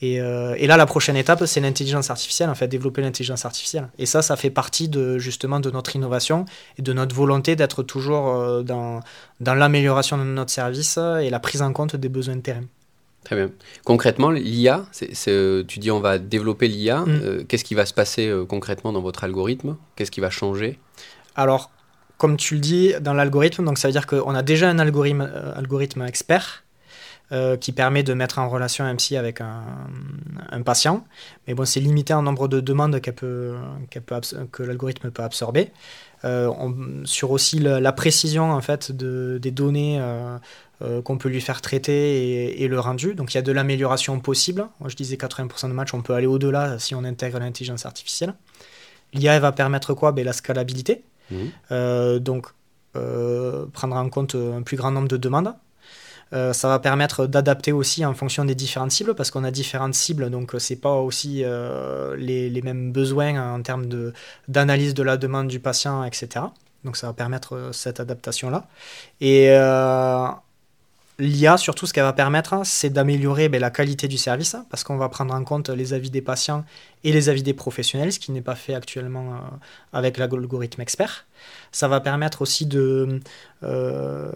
Et, 0.00 0.18
là, 0.20 0.76
la 0.76 0.86
prochaine 0.86 1.16
étape, 1.16 1.44
c'est 1.46 1.60
l'intelligence 1.60 2.08
artificielle, 2.08 2.48
en 2.48 2.54
fait, 2.54 2.68
développer 2.68 3.02
l'intelligence 3.02 3.44
artificielle. 3.44 3.88
Et 3.98 4.06
ça, 4.06 4.22
ça 4.22 4.36
fait 4.36 4.50
partie 4.50 4.88
de, 4.88 5.18
justement 5.18 5.58
de 5.58 5.72
notre 5.72 5.96
innovation 5.96 6.44
et 6.78 6.82
de 6.82 6.92
notre 6.92 7.16
volonté 7.16 7.56
d'être 7.56 7.82
toujours 7.82 8.62
dans, 8.62 9.00
dans 9.40 9.54
l'amélioration 9.54 10.16
de 10.16 10.22
notre 10.22 10.52
service 10.52 10.98
et 10.98 11.28
la 11.30 11.40
prise 11.40 11.62
en 11.62 11.72
compte 11.72 11.96
des 11.96 12.08
besoins 12.08 12.36
de 12.36 12.42
terrain. 12.42 12.62
Très 13.24 13.36
bien. 13.36 13.50
Concrètement, 13.84 14.30
l'IA, 14.30 14.86
tu 14.92 15.78
dis 15.78 15.90
on 15.90 16.00
va 16.00 16.18
développer 16.18 16.68
l'IA. 16.68 17.00
Mm. 17.00 17.44
Qu'est-ce 17.46 17.64
qui 17.64 17.74
va 17.74 17.84
se 17.84 17.94
passer 17.94 18.32
concrètement 18.48 18.92
dans 18.92 19.02
votre 19.02 19.24
algorithme? 19.24 19.76
Qu'est-ce 19.96 20.10
qui 20.10 20.20
va 20.20 20.30
changer? 20.30 20.78
Alors, 21.36 21.70
comme 22.18 22.36
tu 22.36 22.54
le 22.54 22.60
dis, 22.60 22.92
dans 23.00 23.14
l'algorithme, 23.14 23.64
donc 23.64 23.78
ça 23.78 23.88
veut 23.88 23.92
dire 23.92 24.06
qu'on 24.06 24.34
a 24.34 24.42
déjà 24.42 24.68
un 24.68 24.78
algorithme, 24.80 25.22
euh, 25.22 25.54
algorithme 25.54 26.02
expert 26.02 26.64
euh, 27.30 27.56
qui 27.56 27.70
permet 27.70 28.02
de 28.02 28.12
mettre 28.12 28.40
en 28.40 28.48
relation 28.48 28.84
un 28.84 28.96
psy 28.96 29.16
avec 29.16 29.40
un, 29.40 30.62
patient. 30.64 31.04
Mais 31.46 31.54
bon, 31.54 31.64
c'est 31.64 31.78
limité 31.78 32.12
en 32.12 32.22
nombre 32.22 32.48
de 32.48 32.60
demandes 32.60 33.00
peut, 33.00 33.54
que 34.50 34.62
l'algorithme 34.62 35.10
peut 35.10 35.22
absorber. 35.22 35.70
Euh, 36.24 36.50
sur 37.04 37.30
aussi 37.30 37.60
la, 37.60 37.92
précision 37.92 38.50
en 38.50 38.60
fait 38.60 38.90
de, 38.90 39.38
des 39.40 39.52
données 39.52 40.00
qu'on 41.04 41.18
peut 41.18 41.28
lui 41.28 41.40
faire 41.40 41.60
traiter 41.60 42.62
et, 42.62 42.68
le 42.68 42.78
rendu. 42.78 43.14
Donc 43.14 43.34
il 43.34 43.36
y 43.36 43.38
a 43.38 43.42
de 43.42 43.52
l'amélioration 43.52 44.20
possible. 44.20 44.68
Moi 44.80 44.88
je 44.88 44.96
disais 44.96 45.16
80% 45.16 45.68
de 45.68 45.72
matchs, 45.72 45.92
on 45.92 46.02
peut 46.02 46.14
aller 46.14 46.26
au-delà 46.26 46.78
si 46.78 46.94
on 46.94 47.02
intègre 47.04 47.40
l'intelligence 47.40 47.84
artificielle. 47.84 48.34
L'IA 49.12 49.38
va 49.40 49.52
permettre 49.52 49.94
quoi? 49.94 50.12
Ben, 50.12 50.24
La 50.24 50.32
scalabilité. 50.32 51.02
Mhm. 51.30 51.50
Euh, 51.72 52.18
donc, 52.18 52.46
euh, 52.96 53.66
prendre 53.72 53.96
en 53.96 54.08
compte 54.08 54.34
un 54.34 54.62
plus 54.62 54.76
grand 54.76 54.90
nombre 54.90 55.08
de 55.08 55.16
demandes. 55.16 55.54
Euh, 56.34 56.52
ça 56.52 56.68
va 56.68 56.78
permettre 56.78 57.26
d'adapter 57.26 57.72
aussi 57.72 58.04
en 58.04 58.12
fonction 58.12 58.44
des 58.44 58.54
différentes 58.54 58.90
cibles, 58.90 59.14
parce 59.14 59.30
qu'on 59.30 59.44
a 59.44 59.50
différentes 59.50 59.94
cibles, 59.94 60.28
donc 60.28 60.54
c'est 60.58 60.76
pas 60.76 60.92
aussi 60.92 61.42
les, 62.18 62.50
les, 62.50 62.62
mêmes 62.62 62.92
besoins 62.92 63.54
en 63.54 63.62
termes 63.62 63.86
d'analyse 64.46 64.92
de, 64.92 65.02
la 65.02 65.16
demande 65.16 65.48
du 65.48 65.58
patient, 65.58 66.04
etc. 66.04 66.44
Donc 66.84 66.98
ça 66.98 67.06
va 67.06 67.12
permettre 67.14 67.70
cette 67.72 67.98
adaptation-là. 67.98 68.66
Et 69.22 69.48
L'IA, 71.20 71.56
surtout, 71.56 71.86
ce 71.86 71.92
qu'elle 71.92 72.04
va 72.04 72.12
permettre, 72.12 72.54
hein, 72.54 72.62
c'est 72.62 72.90
d'améliorer 72.90 73.48
ben, 73.48 73.60
la 73.60 73.70
qualité 73.70 74.06
du 74.06 74.16
service, 74.16 74.54
hein, 74.54 74.64
parce 74.70 74.84
qu'on 74.84 74.96
va 74.96 75.08
prendre 75.08 75.34
en 75.34 75.42
compte 75.42 75.68
les 75.68 75.92
avis 75.92 76.10
des 76.10 76.22
patients 76.22 76.64
et 77.02 77.10
les 77.10 77.28
avis 77.28 77.42
des 77.42 77.54
professionnels, 77.54 78.12
ce 78.12 78.20
qui 78.20 78.30
n'est 78.30 78.40
pas 78.40 78.54
fait 78.54 78.72
actuellement 78.72 79.32
euh, 79.32 79.38
avec 79.92 80.16
l'algorithme 80.16 80.80
expert. 80.80 81.26
Ça 81.72 81.88
va 81.88 81.98
permettre 81.98 82.40
aussi 82.40 82.66
de, 82.66 83.18
euh, 83.64 84.30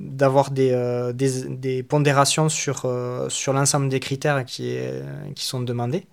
d'avoir 0.00 0.50
des, 0.50 0.72
euh, 0.72 1.12
des, 1.12 1.82
pondérations 1.82 2.48
sur, 2.48 2.90
sur 3.28 3.52
l'ensemble 3.52 3.90
des 3.90 4.00
critères 4.00 4.46
qui, 4.46 4.78
qui 5.36 5.44
sont 5.44 5.60
demandés. 5.60 6.06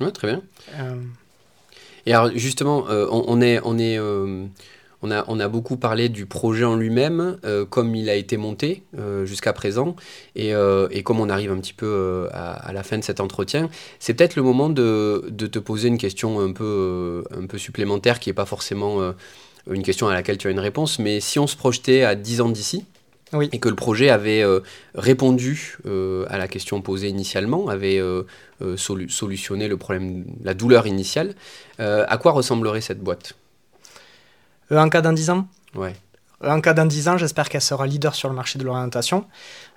Oui, 0.00 0.10
très 0.12 0.28
bien. 0.28 0.42
Et 2.06 2.14
alors, 2.14 2.30
justement, 2.34 2.86
on, 2.88 3.40
est... 3.42 3.60
On 3.64 3.78
est 3.78 3.98
on 5.04 5.40
a, 5.40 5.48
beaucoup 5.48 5.76
parlé 5.76 6.08
du 6.08 6.26
projet 6.26 6.64
en 6.64 6.76
lui-même, 6.76 7.38
euh, 7.44 7.64
comme 7.64 7.94
il 7.94 8.08
a 8.08 8.14
été 8.14 8.36
monté 8.36 8.82
euh, 8.98 9.26
jusqu'à 9.26 9.52
présent, 9.52 9.96
euh, 10.38 10.88
et, 10.90 11.02
comme 11.02 11.20
on 11.20 11.28
arrive 11.28 11.50
un 11.50 11.58
petit 11.58 11.74
peu 11.74 12.28
à, 12.32 12.72
la 12.72 12.82
fin 12.82 12.98
de 12.98 13.04
cet 13.04 13.20
entretien, 13.20 13.68
c'est 13.98 14.14
peut-être 14.14 14.36
le 14.36 14.42
moment 14.42 14.70
de, 14.70 15.30
te 15.30 15.58
poser 15.58 15.88
une 15.88 15.98
question 15.98 16.40
un 16.40 16.52
peu, 16.52 17.24
un 17.36 17.46
peu 17.46 17.58
supplémentaire, 17.58 18.18
qui 18.18 18.30
n'est 18.30 18.34
pas 18.34 18.46
forcément 18.46 19.12
une 19.70 19.82
question 19.82 20.08
à 20.08 20.14
laquelle 20.14 20.38
tu 20.38 20.48
as 20.48 20.50
une 20.50 20.60
réponse, 20.60 20.98
mais 20.98 21.20
si 21.20 21.38
on 21.38 21.46
se 21.46 21.56
projetait 21.56 22.02
à 22.02 22.14
10 22.14 22.40
ans 22.40 22.48
d'ici, 22.48 22.84
et 23.52 23.58
que 23.58 23.68
le 23.68 23.74
projet 23.74 24.10
avait 24.10 24.44
répondu 24.94 25.78
à 26.28 26.38
la 26.38 26.48
question 26.48 26.80
posée 26.80 27.08
initialement, 27.08 27.68
avait 27.68 28.00
solutionné 28.76 29.68
le 29.68 29.76
problème, 29.76 30.24
la 30.42 30.54
douleur 30.54 30.86
initiale, 30.86 31.34
à 31.78 32.18
quoi 32.18 32.32
ressemblerait 32.32 32.80
cette 32.80 33.00
boîte? 33.00 33.34
Euh, 34.74 34.80
en 34.80 34.88
cas 34.88 35.00
d'un 35.00 35.12
10 35.12 35.30
ans 35.30 35.46
Ouais. 35.74 35.94
En 36.42 36.60
cas 36.60 36.74
d'un 36.74 36.84
10 36.84 37.08
ans, 37.08 37.16
j'espère 37.16 37.48
qu'elle 37.48 37.62
sera 37.62 37.86
leader 37.86 38.14
sur 38.14 38.28
le 38.28 38.34
marché 38.34 38.58
de 38.58 38.64
l'orientation, 38.64 39.24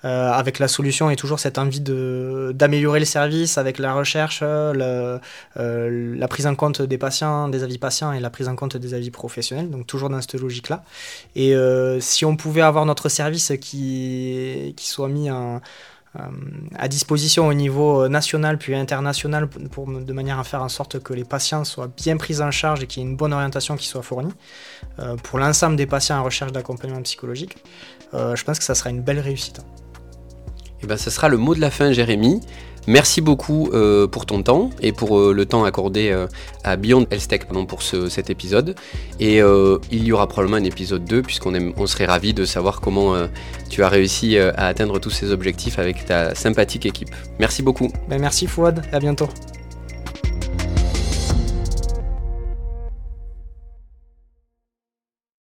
euh, 0.03 0.31
avec 0.31 0.59
la 0.59 0.67
solution 0.67 1.09
et 1.09 1.15
toujours 1.15 1.39
cette 1.39 1.57
envie 1.59 1.79
d'améliorer 1.79 2.99
le 2.99 3.05
service 3.05 3.57
avec 3.57 3.79
la 3.79 3.93
recherche, 3.93 4.39
euh, 4.43 5.19
la 5.55 6.27
prise 6.27 6.45
en 6.45 6.55
compte 6.55 6.81
des 6.81 6.97
patients, 6.97 7.47
des 7.47 7.63
avis 7.63 7.77
patients 7.77 8.11
et 8.11 8.19
la 8.19 8.29
prise 8.29 8.49
en 8.49 8.55
compte 8.55 8.75
des 8.75 8.93
avis 8.93 9.11
professionnels, 9.11 9.69
donc 9.69 9.87
toujours 9.87 10.09
dans 10.09 10.19
cette 10.19 10.33
logique-là. 10.33 10.83
Et 11.35 11.55
si 12.01 12.25
on 12.25 12.35
pouvait 12.35 12.63
avoir 12.63 12.85
notre 12.85 13.07
service 13.07 13.53
qui, 13.61 14.73
qui 14.75 14.87
soit 14.87 15.09
mis 15.09 15.31
en 15.31 15.57
euh, 15.57 15.59
à 16.75 16.87
disposition 16.87 17.47
au 17.47 17.53
niveau 17.53 18.03
euh, 18.03 18.09
national 18.09 18.57
puis 18.57 18.75
international 18.75 19.47
de 19.49 20.13
manière 20.13 20.39
à 20.39 20.43
faire 20.43 20.61
en 20.61 20.69
sorte 20.69 20.99
que 20.99 21.13
les 21.13 21.23
patients 21.23 21.63
soient 21.63 21.89
bien 21.95 22.17
pris 22.17 22.41
en 22.41 22.51
charge 22.51 22.83
et 22.83 22.87
qu'il 22.87 23.03
y 23.03 23.05
ait 23.05 23.09
une 23.09 23.15
bonne 23.15 23.33
orientation 23.33 23.75
qui 23.75 23.87
soit 23.87 24.01
fournie 24.01 24.33
euh, 24.99 25.15
pour 25.15 25.39
l'ensemble 25.39 25.75
des 25.75 25.85
patients 25.85 26.19
en 26.19 26.23
recherche 26.23 26.51
d'accompagnement 26.51 27.01
psychologique. 27.01 27.57
je 28.13 28.43
pense 28.43 28.59
que 28.59 28.65
ça 28.65 28.75
sera 28.75 28.89
une 28.89 29.01
belle 29.01 29.19
réussite. 29.19 29.59
Et 29.59 30.81
eh 30.83 30.87
ben, 30.87 30.97
ce 30.97 31.09
sera 31.09 31.27
le 31.27 31.37
mot 31.37 31.55
de 31.55 31.59
la 31.59 31.71
fin, 31.71 31.91
Jérémy. 31.91 32.39
Merci 32.87 33.19
beaucoup 33.19 33.69
euh, 33.73 34.07
pour 34.07 34.25
ton 34.25 34.41
temps 34.41 34.69
et 34.81 34.93
pour 34.93 35.19
euh, 35.19 35.33
le 35.33 35.45
temps 35.45 35.65
accordé 35.65 36.09
euh, 36.09 36.27
à 36.63 36.77
Beyond 36.77 37.05
Health 37.11 37.27
pour 37.67 37.83
cet 37.83 38.29
épisode. 38.29 38.75
Et 39.19 39.37
il 39.37 40.03
y 40.03 40.11
aura 40.11 40.27
probablement 40.27 40.57
un 40.57 40.63
épisode 40.63 41.03
2 41.03 41.21
puisqu'on 41.21 41.53
on 41.75 41.87
serait 41.87 42.05
ravis 42.05 42.33
de 42.33 42.45
savoir 42.45 42.79
comment 42.79 43.15
tu 43.69 43.83
as 43.83 43.89
réussi 43.89 44.37
à 44.37 44.67
atteindre 44.67 44.99
tous 44.99 45.09
ces 45.09 45.31
objectifs 45.31 45.79
avec 45.79 46.05
ta 46.05 46.35
sympathique 46.35 46.85
équipe. 46.85 47.09
Merci 47.39 47.61
beaucoup. 47.61 47.91
Ben 48.07 48.19
merci 48.19 48.47
Fouad, 48.47 48.83
à 48.91 48.99
bientôt. 48.99 49.27